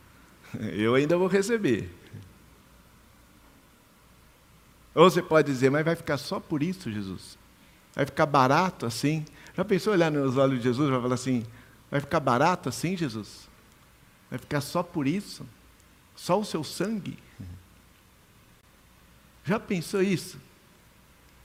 Eu 0.72 0.94
ainda 0.94 1.18
vou 1.18 1.28
receber. 1.28 1.94
Ou 4.94 5.10
você 5.10 5.20
pode 5.20 5.52
dizer, 5.52 5.70
mas 5.70 5.84
vai 5.84 5.94
ficar 5.94 6.16
só 6.16 6.40
por 6.40 6.62
isso, 6.62 6.90
Jesus? 6.90 7.38
Vai 7.94 8.06
ficar 8.06 8.24
barato 8.24 8.86
assim? 8.86 9.26
Já 9.54 9.62
pensou 9.62 9.92
olhar 9.92 10.10
nos 10.10 10.38
olhos 10.38 10.56
de 10.56 10.64
Jesus 10.64 10.88
e 10.88 10.90
vai 10.90 11.02
falar 11.02 11.14
assim: 11.16 11.46
vai 11.90 12.00
ficar 12.00 12.18
barato 12.18 12.70
assim, 12.70 12.96
Jesus? 12.96 13.49
Vai 14.30 14.38
ficar 14.38 14.60
só 14.60 14.82
por 14.82 15.06
isso? 15.06 15.44
Só 16.14 16.38
o 16.38 16.44
seu 16.44 16.62
sangue? 16.62 17.18
Já 19.44 19.58
pensou 19.58 20.02
isso? 20.02 20.38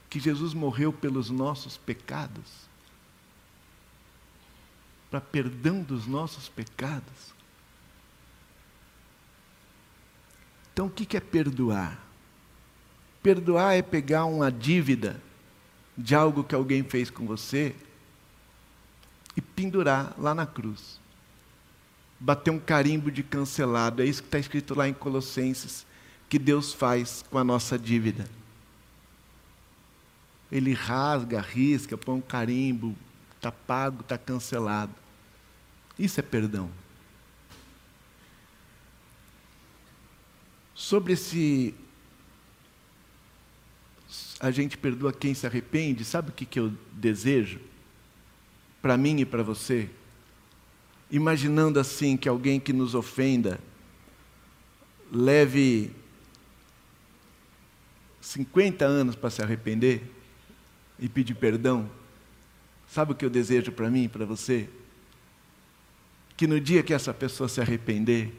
Que 0.09 0.19
Jesus 0.19 0.53
morreu 0.53 0.93
pelos 0.93 1.29
nossos 1.29 1.75
pecados? 1.75 2.65
Para 5.09 5.19
perdão 5.19 5.81
dos 5.81 6.05
nossos 6.05 6.47
pecados? 6.47 7.33
Então, 10.71 10.87
o 10.87 10.91
que 10.91 11.15
é 11.15 11.21
perdoar? 11.21 11.97
Perdoar 13.23 13.75
é 13.75 13.81
pegar 13.81 14.25
uma 14.25 14.51
dívida 14.51 15.21
de 15.97 16.13
algo 16.13 16.43
que 16.43 16.53
alguém 16.53 16.83
fez 16.83 17.09
com 17.09 17.25
você 17.25 17.73
e 19.35 19.41
pendurar 19.41 20.13
lá 20.17 20.35
na 20.35 20.45
cruz. 20.45 20.99
Bater 22.25 22.49
um 22.49 22.59
carimbo 22.59 23.11
de 23.11 23.21
cancelado. 23.21 24.01
É 24.01 24.05
isso 24.07 24.23
que 24.23 24.27
está 24.27 24.39
escrito 24.39 24.73
lá 24.73 24.89
em 24.89 24.93
Colossenses 24.95 25.85
que 26.27 26.39
Deus 26.39 26.73
faz 26.73 27.23
com 27.29 27.37
a 27.37 27.43
nossa 27.43 27.77
dívida. 27.77 28.27
Ele 30.51 30.73
rasga, 30.73 31.39
risca, 31.39 31.95
põe 31.95 32.15
um 32.15 32.21
carimbo, 32.21 32.95
está 33.35 33.51
pago, 33.51 34.01
está 34.01 34.17
cancelado. 34.17 34.91
Isso 35.99 36.19
é 36.19 36.23
perdão. 36.23 36.71
Sobre 40.73 41.13
esse. 41.13 41.75
A 44.39 44.49
gente 44.49 44.79
perdoa 44.79 45.13
quem 45.13 45.35
se 45.35 45.45
arrepende, 45.45 46.03
sabe 46.03 46.31
o 46.31 46.33
que, 46.33 46.43
que 46.43 46.59
eu 46.59 46.73
desejo? 46.91 47.59
Para 48.81 48.97
mim 48.97 49.19
e 49.19 49.25
para 49.25 49.43
você? 49.43 49.91
Imaginando 51.11 51.79
assim 51.79 52.17
que 52.17 52.27
alguém 52.27 52.59
que 52.59 52.73
nos 52.73 52.95
ofenda 52.95 53.59
leve 55.11 55.91
50 58.21 58.85
anos 58.85 59.15
para 59.15 59.29
se 59.29 59.41
arrepender 59.41 60.03
e 60.99 61.07
pedir 61.07 61.35
perdão, 61.35 61.89
sabe 62.87 63.11
o 63.11 63.15
que 63.15 63.23
eu 63.23 63.29
desejo 63.29 63.71
para 63.71 63.89
mim 63.89 64.09
para 64.09 64.25
você? 64.25 64.67
Que 66.35 66.47
no 66.47 66.59
dia 66.59 66.83
que 66.83 66.93
essa 66.93 67.13
pessoa 67.13 67.47
se 67.47 67.61
arrepender, 67.61 68.33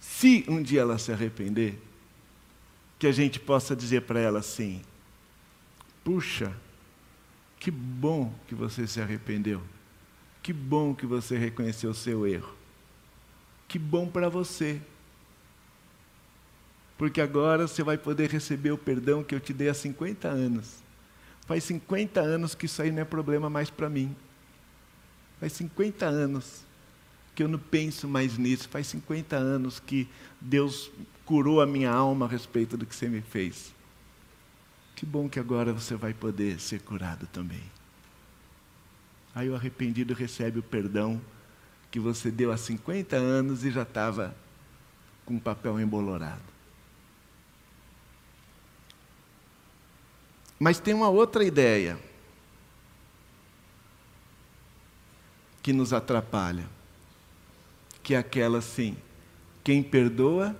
se 0.00 0.44
um 0.48 0.62
dia 0.62 0.80
ela 0.80 0.98
se 0.98 1.12
arrepender, 1.12 1.78
que 2.98 3.06
a 3.06 3.12
gente 3.12 3.38
possa 3.40 3.74
dizer 3.76 4.02
para 4.02 4.20
ela 4.20 4.40
assim: 4.40 4.82
puxa, 6.04 6.54
que 7.58 7.70
bom 7.70 8.34
que 8.46 8.54
você 8.54 8.86
se 8.86 9.00
arrependeu, 9.00 9.62
que 10.42 10.52
bom 10.52 10.94
que 10.94 11.06
você 11.06 11.36
reconheceu 11.36 11.90
o 11.90 11.94
seu 11.94 12.26
erro, 12.26 12.54
que 13.68 13.78
bom 13.78 14.06
para 14.06 14.28
você 14.28 14.80
porque 17.00 17.22
agora 17.22 17.66
você 17.66 17.82
vai 17.82 17.96
poder 17.96 18.28
receber 18.28 18.72
o 18.72 18.76
perdão 18.76 19.24
que 19.24 19.34
eu 19.34 19.40
te 19.40 19.54
dei 19.54 19.70
há 19.70 19.72
50 19.72 20.28
anos. 20.28 20.82
Faz 21.46 21.64
50 21.64 22.20
anos 22.20 22.54
que 22.54 22.66
isso 22.66 22.82
aí 22.82 22.90
não 22.90 23.00
é 23.00 23.06
problema 23.06 23.48
mais 23.48 23.70
para 23.70 23.88
mim. 23.88 24.14
Faz 25.40 25.54
50 25.54 26.04
anos 26.04 26.62
que 27.34 27.42
eu 27.42 27.48
não 27.48 27.58
penso 27.58 28.06
mais 28.06 28.36
nisso. 28.36 28.68
Faz 28.68 28.86
50 28.88 29.34
anos 29.34 29.80
que 29.80 30.06
Deus 30.38 30.90
curou 31.24 31.62
a 31.62 31.66
minha 31.66 31.90
alma 31.90 32.26
a 32.26 32.28
respeito 32.28 32.76
do 32.76 32.84
que 32.84 32.94
você 32.94 33.08
me 33.08 33.22
fez. 33.22 33.74
Que 34.94 35.06
bom 35.06 35.26
que 35.26 35.40
agora 35.40 35.72
você 35.72 35.96
vai 35.96 36.12
poder 36.12 36.60
ser 36.60 36.82
curado 36.82 37.26
também. 37.28 37.62
Aí 39.34 39.48
o 39.48 39.54
arrependido 39.54 40.12
recebe 40.12 40.58
o 40.58 40.62
perdão 40.62 41.20
que 41.90 42.00
você 42.00 42.30
deu 42.30 42.52
há 42.52 42.56
50 42.56 43.16
anos 43.16 43.64
e 43.64 43.70
já 43.70 43.82
estava 43.82 44.34
com 45.24 45.36
o 45.36 45.40
papel 45.40 45.78
embolorado. 45.80 46.42
Mas 50.58 50.78
tem 50.78 50.92
uma 50.92 51.08
outra 51.08 51.42
ideia 51.42 51.98
que 55.62 55.72
nos 55.72 55.92
atrapalha, 55.92 56.68
que 58.02 58.14
é 58.14 58.18
aquela 58.18 58.58
assim: 58.58 58.96
quem 59.64 59.82
perdoa, 59.82 60.56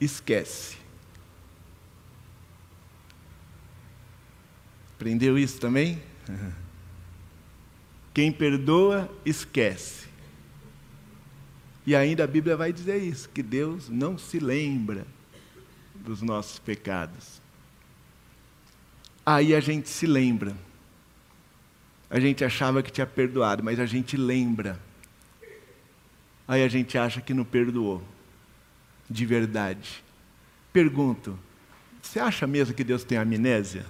esquece. 0.00 0.76
Aprendeu 4.94 5.38
isso 5.38 5.58
também? 5.58 6.02
Quem 8.14 8.30
perdoa, 8.30 9.10
esquece. 9.26 10.06
E 11.84 11.96
ainda 11.96 12.22
a 12.24 12.26
Bíblia 12.28 12.56
vai 12.56 12.72
dizer 12.72 13.02
isso, 13.02 13.28
que 13.28 13.42
Deus 13.42 13.88
não 13.88 14.16
se 14.16 14.38
lembra 14.38 15.04
dos 15.96 16.22
nossos 16.22 16.58
pecados. 16.60 17.42
Aí 19.26 19.54
a 19.54 19.60
gente 19.60 19.88
se 19.88 20.06
lembra. 20.06 20.56
A 22.08 22.20
gente 22.20 22.44
achava 22.44 22.82
que 22.82 22.92
tinha 22.92 23.06
perdoado, 23.06 23.64
mas 23.64 23.80
a 23.80 23.86
gente 23.86 24.16
lembra. 24.16 24.78
Aí 26.46 26.62
a 26.62 26.68
gente 26.68 26.96
acha 26.96 27.20
que 27.20 27.34
não 27.34 27.44
perdoou. 27.44 28.02
De 29.10 29.26
verdade. 29.26 30.04
Pergunto: 30.72 31.38
você 32.00 32.20
acha 32.20 32.46
mesmo 32.46 32.74
que 32.74 32.84
Deus 32.84 33.02
tem 33.02 33.18
amnésia? 33.18 33.84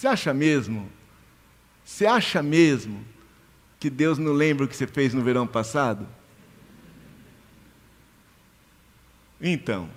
Você 0.00 0.08
acha 0.08 0.32
mesmo? 0.32 0.90
Você 1.84 2.06
acha 2.06 2.42
mesmo 2.42 3.04
que 3.78 3.90
Deus 3.90 4.16
não 4.16 4.32
lembra 4.32 4.64
o 4.64 4.68
que 4.68 4.74
você 4.74 4.86
fez 4.86 5.12
no 5.12 5.22
verão 5.22 5.46
passado? 5.46 6.08
Então, 9.38 9.90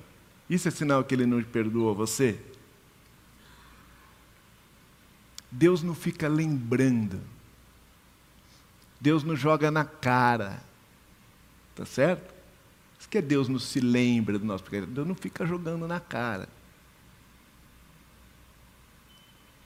isso 0.49 0.67
é 0.67 0.71
sinal 0.71 1.05
que 1.05 1.15
ele 1.15 1.25
não 1.25 1.41
perdoou 1.41 1.95
você? 1.95 2.37
Deus 5.49 5.81
não 5.81 5.95
fica 5.95 6.27
lembrando. 6.27 7.21
Deus 8.99 9.23
não 9.23 9.37
joga 9.37 9.71
na 9.71 9.85
cara. 9.85 10.61
Tá 11.75 11.85
certo? 11.85 12.33
Isso 12.99 13.07
que 13.07 13.19
é 13.19 13.21
Deus 13.21 13.47
não 13.47 13.57
se 13.57 13.79
lembra 13.79 14.37
do 14.37 14.43
nosso 14.43 14.65
pecado. 14.65 14.87
Deus 14.87 15.07
não 15.07 15.15
fica 15.15 15.45
jogando 15.45 15.87
na 15.87 16.01
cara. 16.01 16.49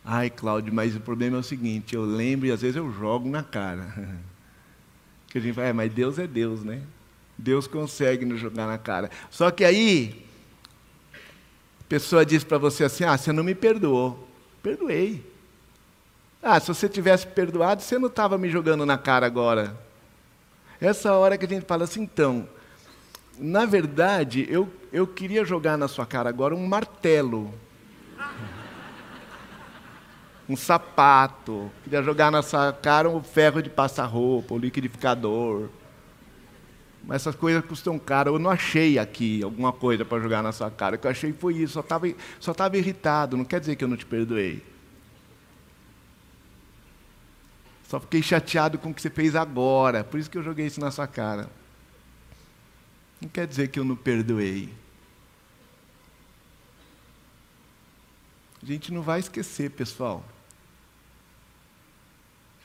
Ai, 0.10 0.30
Cláudio, 0.30 0.74
mas 0.74 0.96
o 0.96 1.02
problema 1.02 1.36
é 1.36 1.40
o 1.42 1.44
seguinte: 1.44 1.94
eu 1.94 2.06
lembro 2.06 2.48
e 2.48 2.52
às 2.52 2.62
vezes 2.62 2.78
eu 2.78 2.90
jogo 2.94 3.30
na 3.30 3.44
cara. 3.44 3.94
Que 5.30 5.40
a 5.40 5.42
gente 5.42 5.56
fala, 5.56 5.68
é, 5.68 5.74
mas 5.74 5.92
Deus 5.92 6.18
é 6.18 6.26
Deus, 6.26 6.64
né? 6.64 6.82
Deus 7.38 7.68
consegue 7.68 8.24
nos 8.24 8.40
jogar 8.40 8.66
na 8.66 8.78
cara. 8.78 9.12
Só 9.30 9.52
que 9.52 9.66
aí, 9.66 10.26
pessoa 11.90 12.26
diz 12.26 12.46
para 12.46 12.58
você 12.58 12.86
assim: 12.86 13.04
Ah, 13.04 13.18
você 13.18 13.34
não 13.34 13.44
me 13.44 13.54
perdoou. 13.54 14.26
Perdoei. 14.64 15.22
Ah, 16.42 16.62
se 16.62 16.70
você 16.70 16.88
tivesse 16.88 17.28
perdoado, 17.28 17.82
você 17.82 18.00
não 18.00 18.08
estava 18.08 18.38
me 18.38 18.50
jogando 18.50 18.86
na 18.86 18.98
cara 18.98 19.26
agora. 19.26 19.78
Essa 20.80 21.14
hora 21.14 21.38
que 21.38 21.46
a 21.46 21.50
gente 21.50 21.66
fala 21.66 21.84
assim, 21.84 22.04
então, 22.04 22.48
na 23.38 23.66
verdade, 23.66 24.48
eu, 24.50 24.72
eu 24.94 25.06
queria 25.06 25.44
jogar 25.44 25.78
na 25.78 25.90
sua 25.90 26.06
cara 26.06 26.30
agora 26.30 26.56
um 26.56 26.66
martelo. 26.66 27.54
Um 30.50 30.56
sapato. 30.56 31.70
Queria 31.84 32.02
jogar 32.02 32.32
na 32.32 32.42
sua 32.42 32.72
cara 32.72 33.10
um 33.10 33.22
ferro 33.22 33.62
de 33.62 33.70
passar 33.70 34.06
roupa, 34.06 34.54
um 34.54 34.58
liquidificador. 34.58 35.70
Mas 37.04 37.22
essas 37.22 37.36
coisas 37.36 37.64
custam 37.66 37.98
caro. 37.98 38.36
Eu 38.36 38.40
não 38.40 38.50
achei 38.50 39.00
aqui 39.00 39.42
alguma 39.44 39.72
coisa 39.72 40.04
para 40.04 40.22
jogar 40.22 40.44
na 40.44 40.52
sua 40.52 40.70
cara. 40.70 40.96
O 40.96 41.00
que 41.00 41.08
eu 41.08 41.12
achei 41.12 41.32
foi 41.34 41.56
isso. 41.56 41.74
Só 41.74 41.80
estava 41.80 42.08
só 42.40 42.54
tava 42.54 42.78
irritado. 42.78 43.38
Não 43.38 43.46
quer 43.46 43.60
dizer 43.60 43.76
que 43.76 43.84
eu 43.84 43.88
não 43.88 43.98
te 43.98 44.06
perdoei. 44.06 44.64
Só 47.88 48.00
fiquei 48.02 48.22
chateado 48.22 48.78
com 48.78 48.90
o 48.90 48.94
que 48.94 49.02
você 49.02 49.10
fez 49.10 49.36
agora. 49.36 50.04
Por 50.04 50.20
isso 50.20 50.30
que 50.30 50.38
eu 50.38 50.44
joguei 50.44 50.66
isso 50.68 50.82
na 50.82 50.92
sua 50.92 51.08
cara. 51.08 51.50
Não 53.22 53.30
quer 53.30 53.48
dizer 53.48 53.70
que 53.70 53.80
eu 53.80 53.86
não 53.86 53.96
perdoei. 53.96 54.70
A 58.62 58.66
gente 58.66 58.92
não 58.94 59.02
vai 59.02 59.22
esquecer, 59.22 59.72
pessoal. 59.72 60.24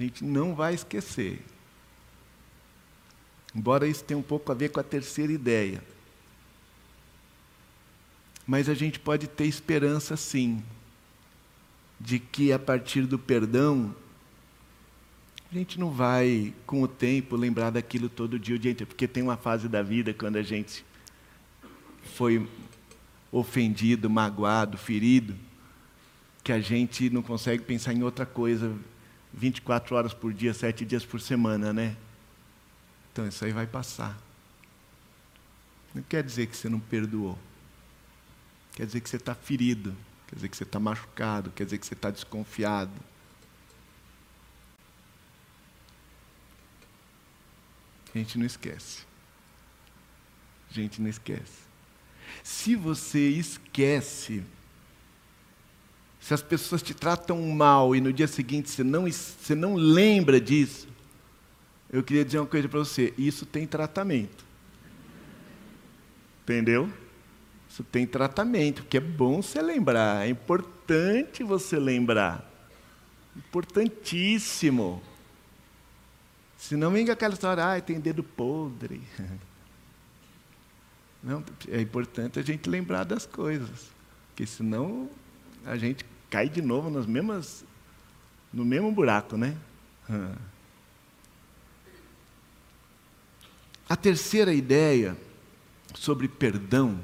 A 0.03 0.05
gente 0.05 0.25
não 0.25 0.53
vai 0.53 0.75
esquecer. 0.75 1.41
Embora 3.55 3.87
isso 3.87 4.03
tenha 4.03 4.19
um 4.19 4.23
pouco 4.23 4.51
a 4.51 4.55
ver 4.55 4.71
com 4.71 4.81
a 4.81 4.83
terceira 4.83 5.33
ideia. 5.33 5.81
Mas 8.45 8.69
a 8.69 8.75
gente 8.75 8.99
pode 8.99 9.29
ter 9.29 9.45
esperança, 9.45 10.17
sim, 10.17 10.61
de 12.01 12.19
que 12.19 12.53
a 12.53 12.59
partir 12.59 13.03
do 13.07 13.17
perdão, 13.17 13.95
a 15.53 15.55
gente 15.55 15.79
não 15.79 15.93
vai, 15.93 16.53
com 16.67 16.83
o 16.83 16.89
tempo, 16.89 17.37
lembrar 17.37 17.71
daquilo 17.71 18.09
todo 18.09 18.41
dia, 18.41 18.57
o 18.57 18.59
dia 18.59 18.73
inteiro, 18.73 18.89
porque 18.89 19.07
tem 19.07 19.23
uma 19.23 19.37
fase 19.37 19.69
da 19.69 19.83
vida 19.83 20.13
quando 20.13 20.35
a 20.35 20.43
gente 20.43 20.85
foi 22.17 22.45
ofendido, 23.31 24.11
magoado, 24.11 24.77
ferido, 24.77 25.37
que 26.43 26.51
a 26.51 26.59
gente 26.59 27.09
não 27.09 27.23
consegue 27.23 27.63
pensar 27.63 27.93
em 27.93 28.03
outra 28.03 28.27
coisa 28.27 28.77
24 29.33 29.97
horas 29.97 30.15
por 30.15 30.33
dia, 30.33 30.53
7 30.53 30.85
dias 30.85 31.05
por 31.05 31.21
semana, 31.21 31.73
né? 31.73 31.97
Então 33.13 33.27
isso 33.27 33.45
aí 33.45 33.53
vai 33.53 33.67
passar. 33.67 34.19
Não 35.95 36.03
quer 36.03 36.23
dizer 36.23 36.47
que 36.47 36.57
você 36.57 36.69
não 36.69 36.81
perdoou. 36.81 37.39
Quer 38.73 38.87
dizer 38.87 39.01
que 39.01 39.09
você 39.09 39.17
está 39.17 39.35
ferido. 39.35 39.95
Quer 40.27 40.37
dizer 40.37 40.49
que 40.49 40.57
você 40.57 40.63
está 40.63 40.81
machucado. 40.81 41.51
Quer 41.51 41.65
dizer 41.65 41.79
que 41.79 41.87
você 41.87 41.95
está 41.95 42.11
desconfiado. 42.11 42.93
A 48.15 48.19
gente 48.19 48.39
não 48.39 48.47
esquece. 48.47 49.05
A 50.71 50.75
gente 50.75 51.01
não 51.01 51.09
esquece. 51.09 51.63
Se 52.43 52.75
você 52.75 53.29
esquece, 53.29 54.43
se 56.23 56.33
as 56.33 56.41
pessoas 56.41 56.81
te 56.81 56.95
tratam 56.95 57.43
mal 57.49 57.97
e 57.97 58.01
no 58.01 58.13
dia 58.13 58.29
seguinte 58.29 58.71
você 58.71 58.85
não, 58.85 59.11
você 59.11 59.57
não 59.57 59.75
lembra 59.75 60.41
disso, 60.41 60.87
eu 61.91 62.01
queria 62.01 62.25
dizer 62.25 62.39
uma 62.39 62.47
coisa 62.47 62.69
para 62.69 62.79
você: 62.79 63.13
isso 63.19 63.45
tem 63.45 63.67
tratamento. 63.67 64.45
Entendeu? 66.45 66.89
Isso 67.69 67.83
tem 67.83 68.07
tratamento, 68.07 68.83
porque 68.83 68.99
é 68.99 69.01
bom 69.01 69.43
você 69.43 69.61
lembrar, 69.61 70.25
é 70.25 70.31
importante 70.31 71.43
você 71.43 71.77
lembrar. 71.77 72.49
Importantíssimo. 73.37 75.03
Se 76.57 76.77
não 76.77 76.93
vem 76.93 77.11
aquela 77.11 77.35
história, 77.35 77.65
ah, 77.65 77.81
tem 77.81 77.99
dedo 77.99 78.23
podre. 78.23 79.03
Não, 81.23 81.45
é 81.69 81.81
importante 81.81 82.41
a 82.41 82.43
gente 82.43 82.69
lembrar 82.69 83.05
das 83.05 83.25
coisas, 83.25 83.91
porque 84.29 84.45
senão 84.45 85.09
a 85.65 85.77
gente 85.77 86.05
cai 86.33 86.49
de 86.49 86.63
novo 86.63 86.89
nas 86.89 87.05
mesmas, 87.05 87.63
no 88.51 88.65
mesmo 88.65 88.91
buraco, 88.91 89.37
né? 89.37 89.55
A 93.87 93.95
terceira 93.95 94.55
ideia 94.55 95.15
sobre 95.95 96.27
perdão, 96.29 96.99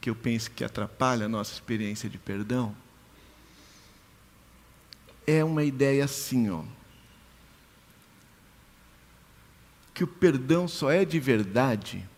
que 0.00 0.08
eu 0.08 0.16
penso 0.16 0.50
que 0.50 0.64
atrapalha 0.64 1.26
a 1.26 1.28
nossa 1.28 1.52
experiência 1.52 2.08
de 2.08 2.16
perdão, 2.16 2.74
é 5.26 5.44
uma 5.44 5.62
ideia 5.62 6.02
assim, 6.02 6.48
ó. 6.48 6.64
Que 9.92 10.04
o 10.04 10.08
perdão 10.08 10.66
só 10.66 10.90
é 10.90 11.04
de 11.04 11.20
verdade. 11.20 12.08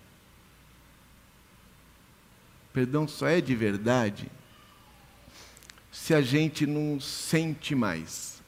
Perdão 2.73 3.09
só 3.09 3.27
é 3.27 3.41
de 3.41 3.57
verdade 3.57 4.31
se 5.93 6.15
a 6.15 6.23
gente 6.23 6.67
não 6.67 6.99
sente 6.99 7.75
mais. 7.75 8.43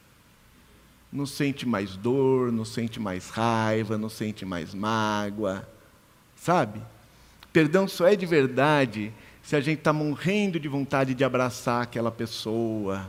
Não 1.13 1.27
sente 1.27 1.69
mais 1.69 1.95
dor, 1.95 2.51
não 2.51 2.65
sente 2.65 2.99
mais 2.99 3.29
raiva, 3.29 3.99
não 3.99 4.09
sente 4.09 4.45
mais 4.47 4.75
mágoa. 4.75 5.69
Sabe? 6.35 6.81
Perdão 7.53 7.87
só 7.87 8.09
é 8.09 8.17
de 8.17 8.27
verdade 8.27 9.13
se 9.43 9.55
a 9.55 9.61
gente 9.61 9.79
está 9.79 9.93
morrendo 9.93 10.59
de 10.59 10.67
vontade 10.67 11.15
de 11.15 11.23
abraçar 11.23 11.83
aquela 11.83 12.11
pessoa, 12.11 13.09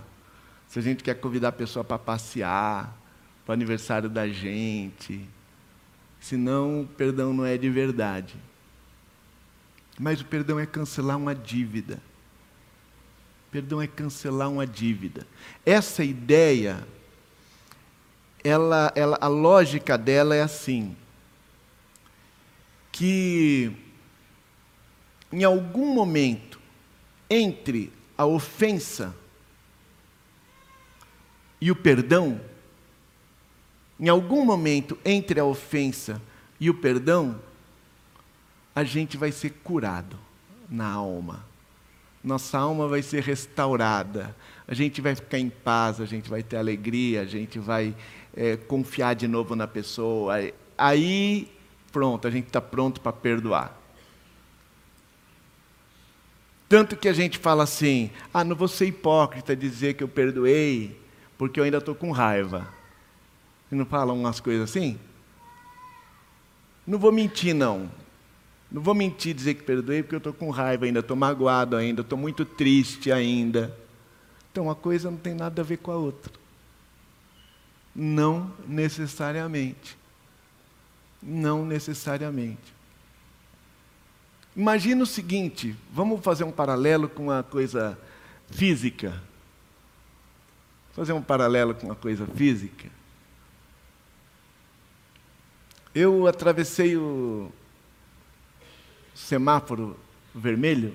se 0.67 0.77
a 0.77 0.81
gente 0.81 1.01
quer 1.01 1.15
convidar 1.15 1.47
a 1.47 1.53
pessoa 1.53 1.83
para 1.83 1.97
passear, 1.97 2.93
para 3.45 3.51
o 3.51 3.53
aniversário 3.53 4.09
da 4.09 4.27
gente. 4.27 5.25
Senão, 6.19 6.87
perdão 6.97 7.33
não 7.33 7.45
é 7.45 7.57
de 7.57 7.69
verdade. 7.69 8.35
Mas 9.97 10.19
o 10.19 10.25
perdão 10.25 10.59
é 10.59 10.65
cancelar 10.65 11.17
uma 11.17 11.33
dívida. 11.33 12.01
Perdão 13.51 13.81
é 13.81 13.87
cancelar 13.87 14.49
uma 14.49 14.67
dívida. 14.67 15.25
Essa 15.65 16.03
ideia, 16.03 16.85
ela, 18.43 18.91
ela, 18.95 19.17
a 19.21 19.27
lógica 19.27 19.97
dela 19.97 20.35
é 20.35 20.41
assim: 20.41 20.95
que 22.91 23.71
em 25.31 25.43
algum 25.43 25.93
momento 25.93 26.59
entre 27.29 27.91
a 28.17 28.25
ofensa 28.25 29.15
e 31.59 31.71
o 31.71 31.75
perdão, 31.75 32.39
em 33.99 34.07
algum 34.07 34.45
momento 34.45 34.97
entre 35.03 35.39
a 35.39 35.45
ofensa 35.45 36.21
e 36.59 36.69
o 36.69 36.73
perdão, 36.73 37.39
a 38.73 38.83
gente 38.83 39.17
vai 39.17 39.31
ser 39.31 39.51
curado 39.63 40.17
na 40.69 40.87
alma. 40.87 41.45
Nossa 42.25 42.57
alma 42.57 42.87
vai 42.87 43.03
ser 43.03 43.21
restaurada. 43.21 44.35
A 44.67 44.73
gente 44.73 44.99
vai 44.99 45.13
ficar 45.13 45.37
em 45.37 45.49
paz, 45.49 46.01
a 46.01 46.05
gente 46.05 46.27
vai 46.27 46.41
ter 46.41 46.57
alegria, 46.57 47.21
a 47.21 47.25
gente 47.25 47.59
vai 47.59 47.95
é, 48.35 48.57
confiar 48.57 49.13
de 49.13 49.27
novo 49.27 49.55
na 49.55 49.67
pessoa. 49.67 50.33
Aí 50.75 51.47
pronto, 51.91 52.27
a 52.27 52.31
gente 52.31 52.47
está 52.47 52.59
pronto 52.59 52.99
para 52.99 53.13
perdoar. 53.13 53.79
Tanto 56.67 56.97
que 56.97 57.07
a 57.07 57.13
gente 57.13 57.37
fala 57.37 57.63
assim: 57.63 58.09
ah, 58.33 58.43
não 58.43 58.55
vou 58.55 58.67
ser 58.67 58.87
hipócrita 58.87 59.55
dizer 59.55 59.93
que 59.93 60.03
eu 60.03 60.07
perdoei, 60.07 60.99
porque 61.37 61.59
eu 61.59 61.63
ainda 61.63 61.77
estou 61.77 61.93
com 61.93 62.09
raiva. 62.09 62.67
E 63.71 63.75
não 63.75 63.85
falam 63.85 64.19
umas 64.19 64.39
coisas 64.39 64.67
assim? 64.67 64.99
Não 66.87 66.97
vou 66.97 67.11
mentir, 67.11 67.53
não. 67.53 67.87
Não 68.75 68.81
vou 68.81 68.93
mentir 68.93 69.33
dizer 69.33 69.53
que 69.53 69.63
perdoei, 69.63 70.03
porque 70.03 70.15
eu 70.15 70.17
estou 70.17 70.33
com 70.33 70.49
raiva 70.49 70.83
ainda, 70.83 70.99
estou 70.99 71.15
magoado 71.15 71.77
ainda, 71.77 72.01
estou 72.01 72.17
muito 72.17 72.43
triste 72.43 73.09
ainda. 73.09 73.73
Então, 74.51 74.65
uma 74.65 74.75
coisa 74.75 75.09
não 75.09 75.17
tem 75.17 75.33
nada 75.33 75.61
a 75.61 75.63
ver 75.63 75.77
com 75.77 75.91
a 75.91 75.95
outra. 75.95 76.33
Não 77.95 78.51
necessariamente. 78.67 79.97
Não 81.23 81.65
necessariamente. 81.65 82.75
Imagina 84.53 85.03
o 85.03 85.07
seguinte, 85.07 85.73
vamos 85.89 86.21
fazer 86.21 86.43
um 86.43 86.51
paralelo 86.51 87.07
com 87.07 87.23
uma 87.23 87.43
coisa 87.43 87.97
física. 88.51 89.23
Fazer 90.91 91.13
um 91.13 91.21
paralelo 91.21 91.73
com 91.73 91.85
uma 91.85 91.95
coisa 91.95 92.27
física. 92.27 92.89
Eu 95.93 96.27
atravessei 96.27 96.97
o 96.97 97.49
semáforo 99.15 99.97
vermelho 100.33 100.93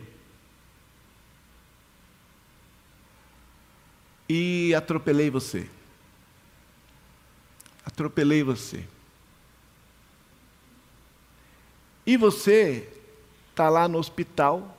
e 4.28 4.72
atropelei 4.76 5.28
você. 5.28 5.68
Atropelei 7.84 8.44
você. 8.44 8.86
E 12.06 12.16
você 12.16 12.88
está 13.50 13.68
lá 13.68 13.88
no 13.88 13.98
hospital, 13.98 14.78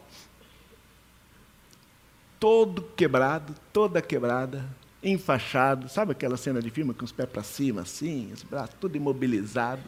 todo 2.40 2.82
quebrado, 2.96 3.54
toda 3.74 4.02
quebrada, 4.02 4.66
enfaixado. 5.04 5.90
Sabe 5.90 6.14
aquela 6.14 6.38
cena 6.38 6.62
de 6.62 6.70
filme 6.70 6.94
com 6.94 7.04
os 7.04 7.12
pés 7.12 7.30
para 7.30 7.44
cima, 7.44 7.82
assim, 7.82 8.32
os 8.32 8.44
braços 8.44 8.76
tudo 8.80 8.96
imobilizado? 8.96 9.84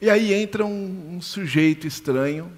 E 0.00 0.08
aí 0.08 0.32
entra 0.32 0.64
um, 0.64 1.16
um 1.16 1.20
sujeito 1.20 1.84
estranho 1.84 2.52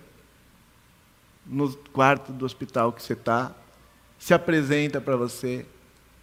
no 1.46 1.74
quarto 1.74 2.32
do 2.32 2.44
hospital 2.44 2.92
que 2.92 3.02
você 3.02 3.14
está, 3.14 3.54
se 4.18 4.34
apresenta 4.34 5.00
para 5.00 5.16
você. 5.16 5.64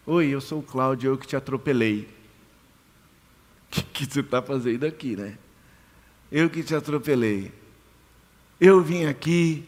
Oi, 0.06 0.28
eu 0.28 0.40
sou 0.40 0.60
o 0.60 0.64
Cláudio, 0.64 1.10
eu 1.10 1.18
que 1.18 1.26
te 1.26 1.36
atropelei. 1.36 2.02
O 2.02 3.70
que, 3.72 3.84
que 3.84 4.06
você 4.06 4.20
está 4.20 4.44
fazendo 4.44 4.86
aqui, 4.86 5.16
né? 5.16 5.38
Eu 6.32 6.52
que 6.52 6.62
te 6.62 6.76
atropelei. 6.76 7.52
Eu 8.62 8.82
vim 8.82 9.06
aqui 9.06 9.66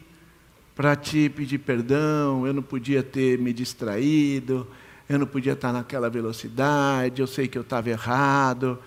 para 0.76 0.94
te 0.94 1.28
pedir 1.28 1.58
perdão, 1.58 2.46
eu 2.46 2.52
não 2.52 2.62
podia 2.62 3.02
ter 3.02 3.38
me 3.38 3.52
distraído, 3.52 4.68
eu 5.08 5.18
não 5.18 5.26
podia 5.26 5.54
estar 5.54 5.72
naquela 5.72 6.08
velocidade, 6.08 7.20
eu 7.20 7.26
sei 7.26 7.48
que 7.48 7.58
eu 7.58 7.62
estava 7.62 7.90
errado, 7.90 8.78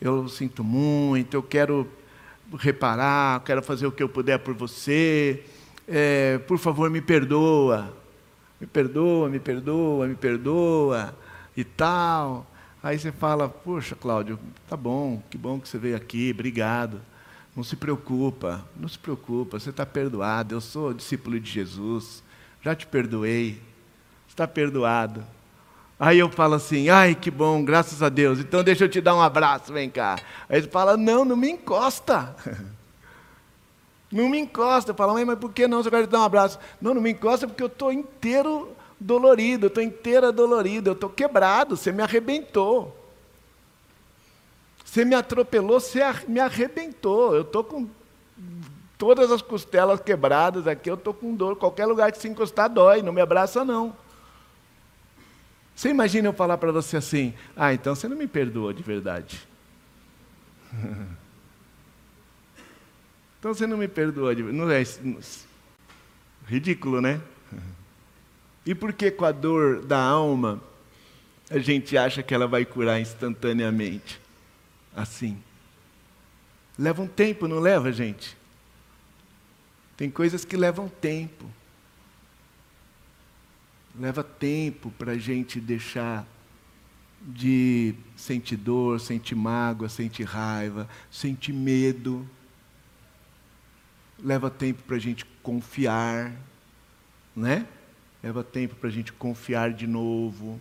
eu 0.00 0.28
sinto 0.28 0.64
muito, 0.64 1.34
eu 1.34 1.42
quero 1.42 1.86
reparar, 2.54 3.42
quero 3.44 3.62
fazer 3.62 3.86
o 3.86 3.92
que 3.92 4.02
eu 4.02 4.08
puder 4.08 4.38
por 4.38 4.54
você, 4.54 5.44
é, 5.88 6.38
por 6.38 6.58
favor 6.58 6.90
me 6.90 7.00
perdoa, 7.00 7.92
me 8.60 8.66
perdoa, 8.66 9.28
me 9.28 9.38
perdoa, 9.38 10.06
me 10.06 10.14
perdoa 10.14 11.16
e 11.56 11.64
tal. 11.64 12.46
Aí 12.82 12.98
você 12.98 13.10
fala, 13.10 13.48
poxa, 13.48 13.96
Cláudio, 13.96 14.38
tá 14.68 14.76
bom, 14.76 15.22
que 15.28 15.36
bom 15.36 15.58
que 15.58 15.68
você 15.68 15.78
veio 15.78 15.96
aqui, 15.96 16.30
obrigado. 16.32 17.00
Não 17.56 17.64
se 17.64 17.74
preocupa, 17.74 18.64
não 18.76 18.88
se 18.88 18.98
preocupa, 18.98 19.58
você 19.58 19.70
está 19.70 19.86
perdoado, 19.86 20.54
eu 20.54 20.60
sou 20.60 20.92
discípulo 20.92 21.40
de 21.40 21.50
Jesus, 21.50 22.22
já 22.62 22.74
te 22.74 22.86
perdoei, 22.86 23.60
está 24.28 24.46
perdoado. 24.46 25.24
Aí 25.98 26.18
eu 26.18 26.30
falo 26.30 26.54
assim, 26.54 26.90
ai 26.90 27.14
que 27.14 27.30
bom, 27.30 27.64
graças 27.64 28.02
a 28.02 28.08
Deus, 28.10 28.38
então 28.38 28.62
deixa 28.62 28.84
eu 28.84 28.88
te 28.88 29.00
dar 29.00 29.14
um 29.14 29.22
abraço, 29.22 29.72
vem 29.72 29.88
cá. 29.88 30.18
Aí 30.48 30.58
ele 30.58 30.68
fala, 30.68 30.96
não, 30.96 31.24
não 31.24 31.36
me 31.36 31.50
encosta. 31.50 32.34
Não 34.12 34.28
me 34.28 34.38
encosta. 34.38 34.94
Eu 34.96 35.12
mãe, 35.12 35.24
mas 35.24 35.36
por 35.36 35.52
que 35.52 35.66
não? 35.66 35.82
Você 35.82 35.90
quer 35.90 36.06
te 36.06 36.08
dar 36.08 36.20
um 36.20 36.24
abraço? 36.24 36.60
Não, 36.80 36.94
não 36.94 37.02
me 37.02 37.10
encosta 37.10 37.46
porque 37.46 37.62
eu 37.62 37.66
estou 37.66 37.92
inteiro 37.92 38.70
dolorido, 39.00 39.66
eu 39.66 39.68
estou 39.68 39.82
inteira 39.82 40.30
dolorido, 40.30 40.90
eu 40.90 40.92
estou 40.94 41.10
quebrado, 41.10 41.76
você 41.76 41.90
me 41.90 42.02
arrebentou. 42.02 42.96
Você 44.84 45.04
me 45.04 45.14
atropelou, 45.14 45.80
você 45.80 46.00
me 46.28 46.38
arrebentou. 46.38 47.34
Eu 47.34 47.42
estou 47.42 47.64
com 47.64 47.88
todas 48.96 49.30
as 49.30 49.42
costelas 49.42 50.00
quebradas 50.00 50.66
aqui, 50.66 50.88
eu 50.88 50.94
estou 50.94 51.12
com 51.12 51.34
dor. 51.34 51.56
Qualquer 51.56 51.86
lugar 51.86 52.12
que 52.12 52.18
se 52.18 52.28
encostar 52.28 52.70
dói, 52.70 53.02
não 53.02 53.12
me 53.12 53.20
abraça 53.20 53.64
não. 53.64 53.94
Você 55.76 55.90
imagina 55.90 56.26
eu 56.28 56.32
falar 56.32 56.56
para 56.56 56.72
você 56.72 56.96
assim: 56.96 57.34
ah, 57.54 57.74
então 57.74 57.94
você 57.94 58.08
não 58.08 58.16
me 58.16 58.26
perdoa 58.26 58.72
de 58.72 58.82
verdade. 58.82 59.46
então 63.38 63.52
você 63.52 63.66
não 63.66 63.76
me 63.76 63.86
perdoa 63.86 64.34
de 64.34 64.42
verdade. 64.42 64.64
Não 64.64 64.70
é 64.70 64.82
ridículo, 66.46 67.02
né? 67.02 67.20
E 68.64 68.74
por 68.74 68.94
que 68.94 69.10
com 69.10 69.26
a 69.26 69.32
dor 69.32 69.82
da 69.82 70.00
alma 70.00 70.60
a 71.50 71.58
gente 71.58 71.96
acha 71.96 72.22
que 72.22 72.34
ela 72.34 72.48
vai 72.48 72.64
curar 72.64 72.98
instantaneamente? 72.98 74.18
Assim. 74.96 75.40
Leva 76.78 77.02
um 77.02 77.06
tempo, 77.06 77.46
não 77.46 77.60
leva, 77.60 77.92
gente? 77.92 78.34
Tem 79.94 80.10
coisas 80.10 80.44
que 80.44 80.56
levam 80.56 80.88
tempo. 80.88 81.44
Leva 83.98 84.22
tempo 84.22 84.90
para 84.90 85.12
a 85.12 85.18
gente 85.18 85.60
deixar 85.60 86.26
de 87.20 87.94
sentir 88.14 88.56
dor, 88.56 89.00
sentir 89.00 89.34
mágoa, 89.34 89.88
sentir 89.88 90.24
raiva, 90.24 90.88
sentir 91.10 91.52
medo. 91.52 92.28
Leva 94.18 94.50
tempo 94.50 94.82
para 94.82 94.96
a 94.96 94.98
gente 94.98 95.24
confiar, 95.42 96.32
né? 97.34 97.66
Leva 98.22 98.44
tempo 98.44 98.74
para 98.76 98.88
a 98.88 98.92
gente 98.92 99.12
confiar 99.12 99.72
de 99.72 99.86
novo. 99.86 100.60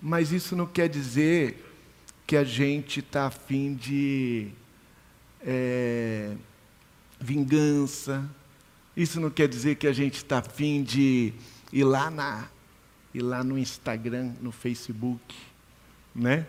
Mas 0.00 0.32
isso 0.32 0.54
não 0.54 0.66
quer 0.66 0.88
dizer 0.88 1.64
que 2.26 2.36
a 2.36 2.44
gente 2.44 3.00
está 3.00 3.26
afim 3.26 3.74
de 3.74 4.50
é, 5.40 6.34
vingança, 7.20 8.28
isso 8.96 9.20
não 9.20 9.28
quer 9.28 9.46
dizer 9.46 9.74
que 9.76 9.86
a 9.86 9.92
gente 9.92 10.16
está 10.16 10.38
afim 10.38 10.82
de 10.82 11.34
ir 11.70 11.84
lá, 11.84 12.10
na, 12.10 12.48
ir 13.12 13.20
lá 13.20 13.44
no 13.44 13.58
Instagram, 13.58 14.32
no 14.40 14.50
Facebook, 14.50 15.36
né? 16.14 16.46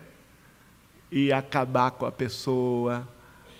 E 1.12 1.30
acabar 1.30 1.90
com 1.90 2.06
a 2.06 2.12
pessoa. 2.12 3.06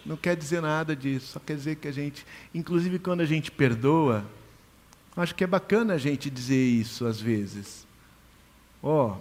Não 0.07 0.17
quer 0.17 0.35
dizer 0.35 0.63
nada 0.63 0.97
disso, 0.97 1.33
só 1.33 1.41
quer 1.41 1.55
dizer 1.55 1.77
que 1.77 1.87
a 1.87 1.93
gente, 1.93 2.25
inclusive 2.55 2.99
quando 2.99 3.21
a 3.21 3.27
gente 3.27 3.51
perdoa, 3.51 4.25
acho 5.15 5.35
que 5.35 5.45
é 5.45 5.47
bacana 5.47 5.95
a 5.95 5.99
gente 5.99 6.31
dizer 6.31 6.65
isso 6.65 7.05
às 7.05 7.21
vezes. 7.21 7.87
Ó, 8.83 9.09
oh, 9.09 9.17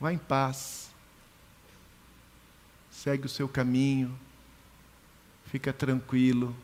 vá 0.00 0.12
em 0.12 0.18
paz, 0.18 0.90
segue 2.90 3.26
o 3.26 3.28
seu 3.28 3.48
caminho, 3.48 4.12
fica 5.46 5.72
tranquilo. 5.72 6.54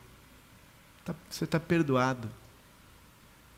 Tá, 1.07 1.15
você 1.31 1.45
está 1.45 1.59
perdoado. 1.59 2.29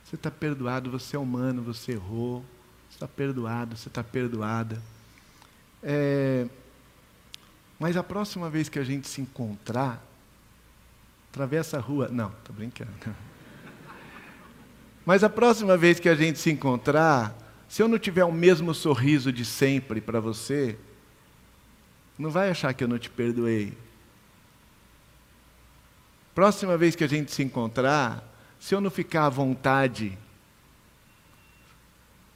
Você 0.05 0.15
está 0.15 0.31
perdoado, 0.31 0.91
você 0.91 1.17
é 1.17 1.19
humano, 1.19 1.63
você 1.63 1.93
errou. 1.93 2.45
Você 2.89 2.97
está 2.97 3.09
perdoado, 3.09 3.77
você 3.77 3.89
está 3.89 4.05
perdoada. 4.05 4.81
É, 5.83 6.47
mas 7.79 7.97
a 7.97 8.03
próxima 8.03 8.51
vez 8.51 8.69
que 8.69 8.79
a 8.79 8.85
gente 8.85 9.09
se 9.09 9.21
encontrar, 9.21 10.05
atravessa 11.31 11.79
a 11.79 11.81
rua. 11.81 12.09
Não, 12.09 12.29
estou 12.29 12.55
brincando. 12.55 12.91
Mas 15.07 15.25
a 15.25 15.31
próxima 15.31 15.77
vez 15.77 15.99
que 15.99 16.09
a 16.09 16.15
gente 16.15 16.39
se 16.39 16.51
encontrar, 16.51 17.35
se 17.67 17.83
eu 17.83 17.89
não 17.89 17.99
tiver 17.99 18.25
o 18.25 18.33
mesmo 18.33 18.75
sorriso 18.75 19.33
de 19.33 19.43
sempre 19.43 20.03
para 20.03 20.21
você, 20.21 20.79
não 22.19 22.31
vai 22.31 22.51
achar 22.51 22.75
que 22.75 22.85
eu 22.85 22.89
não 22.89 22.99
te 22.99 23.09
perdoei. 23.09 23.73
Próxima 26.39 26.77
vez 26.77 26.95
que 26.95 27.03
a 27.03 27.09
gente 27.09 27.33
se 27.33 27.43
encontrar, 27.43 28.23
se 28.61 28.73
eu 28.73 28.81
não 28.81 28.93
ficar 28.93 29.27
à 29.27 29.29
vontade, 29.29 30.17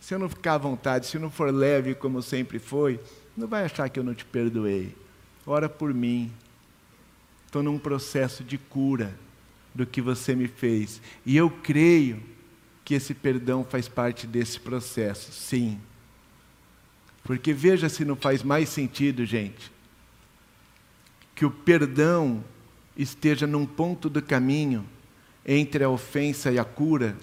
se 0.01 0.13
eu 0.13 0.19
não 0.19 0.29
ficar 0.29 0.55
à 0.55 0.59
vontade, 0.59 1.07
se 1.07 1.17
eu 1.17 1.21
não 1.21 1.31
for 1.31 1.55
leve 1.55 1.95
como 1.95 2.21
sempre 2.21 2.59
foi, 2.59 2.99
não 3.37 3.47
vai 3.47 3.65
achar 3.65 3.89
que 3.89 4.01
eu 4.01 4.03
não 4.03 4.13
te 4.13 4.25
perdoei. 4.25 4.93
Ora 5.47 5.69
por 5.69 5.95
mim. 5.95 6.33
Estou 7.47 7.63
num 7.63 7.79
processo 7.79 8.43
de 8.43 8.59
cura 8.59 9.17
do 9.73 9.87
que 9.87 10.03
você 10.03 10.35
me 10.35 10.49
fez. 10.49 11.01
E 11.25 11.37
eu 11.37 11.49
creio 11.49 12.21
que 12.85 12.95
esse 12.95 13.15
perdão 13.15 13.65
faz 13.65 13.87
parte 13.87 14.27
desse 14.27 14.59
processo, 14.59 15.31
sim. 15.31 15.79
Porque 17.23 17.53
veja 17.53 17.89
se 17.89 18.05
não 18.05 18.17
faz 18.17 18.43
mais 18.43 18.69
sentido, 18.69 19.25
gente, 19.25 19.71
que 21.37 21.47
o 21.47 21.53
perdão 21.53 22.43
esteja 22.97 23.47
num 23.47 23.67
ponto 23.67 24.09
do 24.09 24.23
caminho 24.23 24.87
entre 25.45 25.83
a 25.85 25.89
ofensa 25.89 26.51
e 26.53 26.59
a 26.59 26.65
cura, 26.65 27.17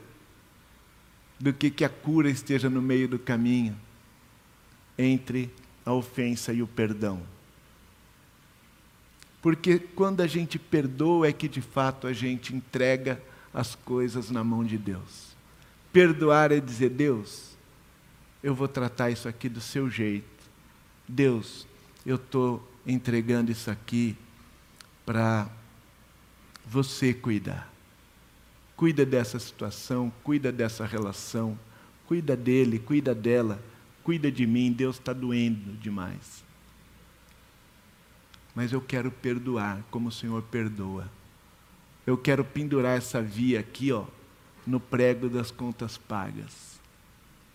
do 1.39 1.53
que 1.53 1.69
que 1.69 1.85
a 1.85 1.89
cura 1.89 2.29
esteja 2.29 2.69
no 2.69 2.81
meio 2.81 3.07
do 3.07 3.17
caminho 3.17 3.75
entre 4.97 5.49
a 5.85 5.93
ofensa 5.93 6.51
e 6.51 6.61
o 6.61 6.67
perdão. 6.67 7.21
Porque 9.41 9.79
quando 9.79 10.21
a 10.21 10.27
gente 10.27 10.59
perdoa 10.59 11.27
é 11.27 11.33
que 11.33 11.47
de 11.47 11.61
fato 11.61 12.07
a 12.07 12.13
gente 12.13 12.53
entrega 12.53 13.21
as 13.53 13.73
coisas 13.73 14.29
na 14.29 14.43
mão 14.43 14.63
de 14.63 14.77
Deus. 14.77 15.29
Perdoar 15.93 16.51
é 16.51 16.59
dizer: 16.59 16.89
Deus, 16.89 17.57
eu 18.43 18.53
vou 18.53 18.67
tratar 18.67 19.09
isso 19.09 19.27
aqui 19.27 19.47
do 19.47 19.61
seu 19.61 19.89
jeito. 19.89 20.27
Deus, 21.07 21.65
eu 22.05 22.17
estou 22.17 22.69
entregando 22.85 23.51
isso 23.51 23.71
aqui 23.71 24.15
para 25.05 25.49
você 26.69 27.13
cuidar. 27.13 27.67
Cuida 28.75 29.05
dessa 29.05 29.39
situação, 29.39 30.11
cuida 30.23 30.51
dessa 30.51 30.85
relação, 30.85 31.59
cuida 32.05 32.35
dele, 32.35 32.79
cuida 32.79 33.13
dela, 33.13 33.61
cuida 34.03 34.31
de 34.31 34.45
mim. 34.45 34.71
Deus 34.71 34.97
está 34.97 35.11
doendo 35.11 35.73
demais. 35.77 36.43
Mas 38.53 38.71
eu 38.71 38.79
quero 38.79 39.11
perdoar 39.11 39.83
como 39.89 40.09
o 40.09 40.11
Senhor 40.11 40.41
perdoa. 40.43 41.09
Eu 42.05 42.17
quero 42.17 42.45
pendurar 42.45 42.97
essa 42.97 43.21
via 43.21 43.59
aqui, 43.59 43.91
ó, 43.91 44.05
no 44.65 44.79
prego 44.79 45.27
das 45.27 45.51
contas 45.51 45.97
pagas. 45.97 46.79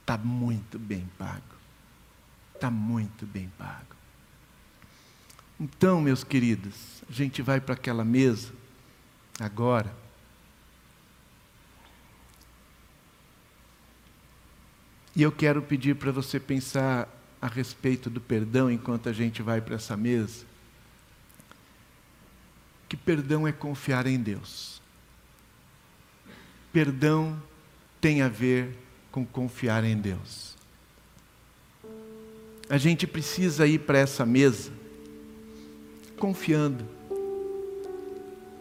Está 0.00 0.18
muito 0.18 0.78
bem 0.78 1.08
pago. 1.16 1.54
Está 2.54 2.70
muito 2.70 3.24
bem 3.26 3.50
pago. 3.56 3.94
Então, 5.58 6.00
meus 6.00 6.24
queridos, 6.24 7.02
a 7.08 7.12
gente 7.12 7.40
vai 7.40 7.60
para 7.60 7.74
aquela 7.74 8.04
mesa 8.04 8.63
agora. 9.38 9.94
E 15.16 15.22
eu 15.22 15.30
quero 15.30 15.62
pedir 15.62 15.94
para 15.96 16.10
você 16.10 16.40
pensar 16.40 17.08
a 17.40 17.46
respeito 17.46 18.10
do 18.10 18.20
perdão 18.20 18.70
enquanto 18.70 19.08
a 19.08 19.12
gente 19.12 19.42
vai 19.42 19.60
para 19.60 19.76
essa 19.76 19.96
mesa. 19.96 20.44
Que 22.88 22.96
perdão 22.96 23.46
é 23.46 23.52
confiar 23.52 24.06
em 24.06 24.18
Deus. 24.18 24.82
Perdão 26.72 27.40
tem 28.00 28.22
a 28.22 28.28
ver 28.28 28.76
com 29.12 29.24
confiar 29.24 29.84
em 29.84 29.96
Deus. 29.96 30.56
A 32.68 32.78
gente 32.78 33.06
precisa 33.06 33.66
ir 33.66 33.80
para 33.80 33.98
essa 33.98 34.26
mesa 34.26 34.72
confiando 36.16 36.88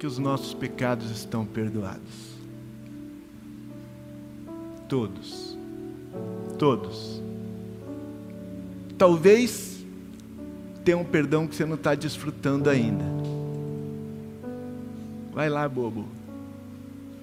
que 0.04 0.08
os 0.08 0.18
nossos 0.18 0.54
pecados 0.54 1.10
estão 1.12 1.46
perdoados. 1.46 2.34
todos. 4.90 5.58
Todos. 6.60 7.22
Talvez 8.98 9.82
tenha 10.84 10.98
um 10.98 11.06
perdão 11.06 11.48
que 11.48 11.56
você 11.56 11.66
não 11.66 11.76
está 11.76 11.96
desfrutando 11.96 12.70
ainda. 12.70 13.06
Vai 15.32 15.48
lá, 15.48 15.70
bobo. 15.70 16.06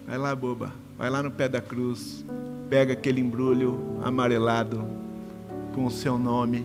Vai 0.07 0.17
lá, 0.17 0.35
boba. 0.35 0.73
Vai 0.97 1.11
lá 1.11 1.23
no 1.23 1.31
pé 1.31 1.51
da 1.51 1.61
cruz. 1.61 2.25
Pega 2.71 2.95
aquele 2.95 3.21
embrulho 3.21 4.01
amarelado 4.03 4.87
com 5.75 5.85
o 5.85 5.91
seu 5.91 6.19
nome. 6.19 6.65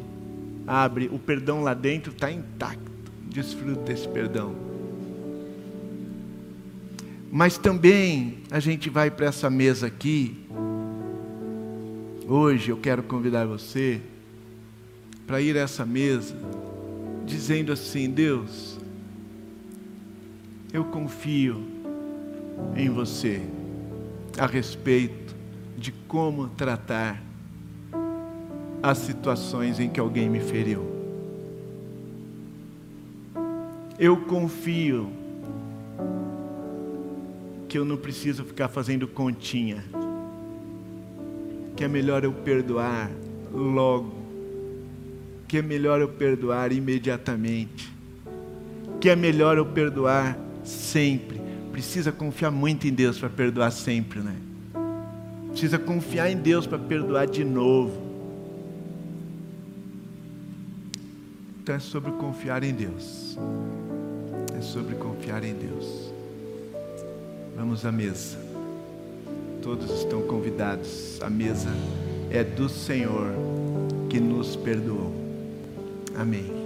Abre. 0.66 1.10
O 1.12 1.20
perdão 1.20 1.62
lá 1.62 1.74
dentro 1.74 2.14
está 2.14 2.32
intacto. 2.32 2.90
Desfruta 3.28 3.92
esse 3.92 4.08
perdão. 4.08 4.65
Mas 7.38 7.58
também 7.58 8.38
a 8.50 8.62
gente 8.62 8.90
vai 8.90 9.12
para 9.12 9.26
essa 9.26 9.50
mesa 9.50 9.88
aqui. 9.88 10.48
Hoje 12.26 12.70
eu 12.70 12.78
quero 12.78 13.04
convidar 13.04 13.46
você 13.46 14.00
para 15.28 15.42
ir 15.42 15.58
a 15.58 15.60
essa 15.60 15.86
mesa 15.86 16.34
dizendo 17.26 17.74
assim: 17.74 18.10
Deus, 18.10 18.80
eu 20.72 20.86
confio 20.86 21.62
em 22.74 22.90
você 22.90 23.42
a 24.38 24.46
respeito 24.46 25.36
de 25.78 25.92
como 25.92 26.48
tratar 26.48 27.22
as 28.82 29.00
situações 29.00 29.78
em 29.78 29.90
que 29.90 30.00
alguém 30.00 30.30
me 30.30 30.40
feriu. 30.40 30.86
Eu 34.00 34.22
confio 34.22 35.12
que 37.76 37.80
eu 37.80 37.84
não 37.84 37.98
preciso 37.98 38.46
ficar 38.46 38.70
fazendo 38.70 39.06
continha, 39.06 39.84
que 41.76 41.84
é 41.84 41.90
melhor 41.90 42.24
eu 42.24 42.32
perdoar 42.32 43.12
logo, 43.52 44.16
que 45.46 45.58
é 45.58 45.62
melhor 45.62 46.00
eu 46.00 46.08
perdoar 46.08 46.72
imediatamente, 46.72 47.94
que 49.02 49.10
é 49.10 49.16
melhor 49.18 49.58
eu 49.58 49.66
perdoar 49.66 50.40
sempre. 50.64 51.42
Precisa 51.74 52.14
confiar 52.14 52.50
muito 52.50 52.88
em 52.88 52.94
Deus 52.94 53.20
para 53.20 53.28
perdoar 53.28 53.72
sempre, 53.72 54.22
né? 54.22 54.38
Precisa 55.50 55.78
confiar 55.78 56.32
em 56.32 56.38
Deus 56.38 56.66
para 56.66 56.80
perdoar 56.80 57.28
de 57.28 57.44
novo. 57.44 58.02
Então 61.62 61.76
é 61.76 61.80
sobre 61.80 62.14
confiar 62.14 62.64
em 62.64 62.74
Deus. 62.74 63.38
É 64.58 64.62
sobre 64.62 64.96
confiar 64.96 65.44
em 65.44 65.54
Deus. 65.54 66.15
Vamos 67.56 67.86
à 67.86 67.92
mesa. 67.92 68.38
Todos 69.62 69.90
estão 70.00 70.22
convidados. 70.24 71.20
A 71.22 71.30
mesa 71.30 71.70
é 72.30 72.44
do 72.44 72.68
Senhor 72.68 73.32
que 74.10 74.20
nos 74.20 74.56
perdoou. 74.56 75.14
Amém. 76.16 76.65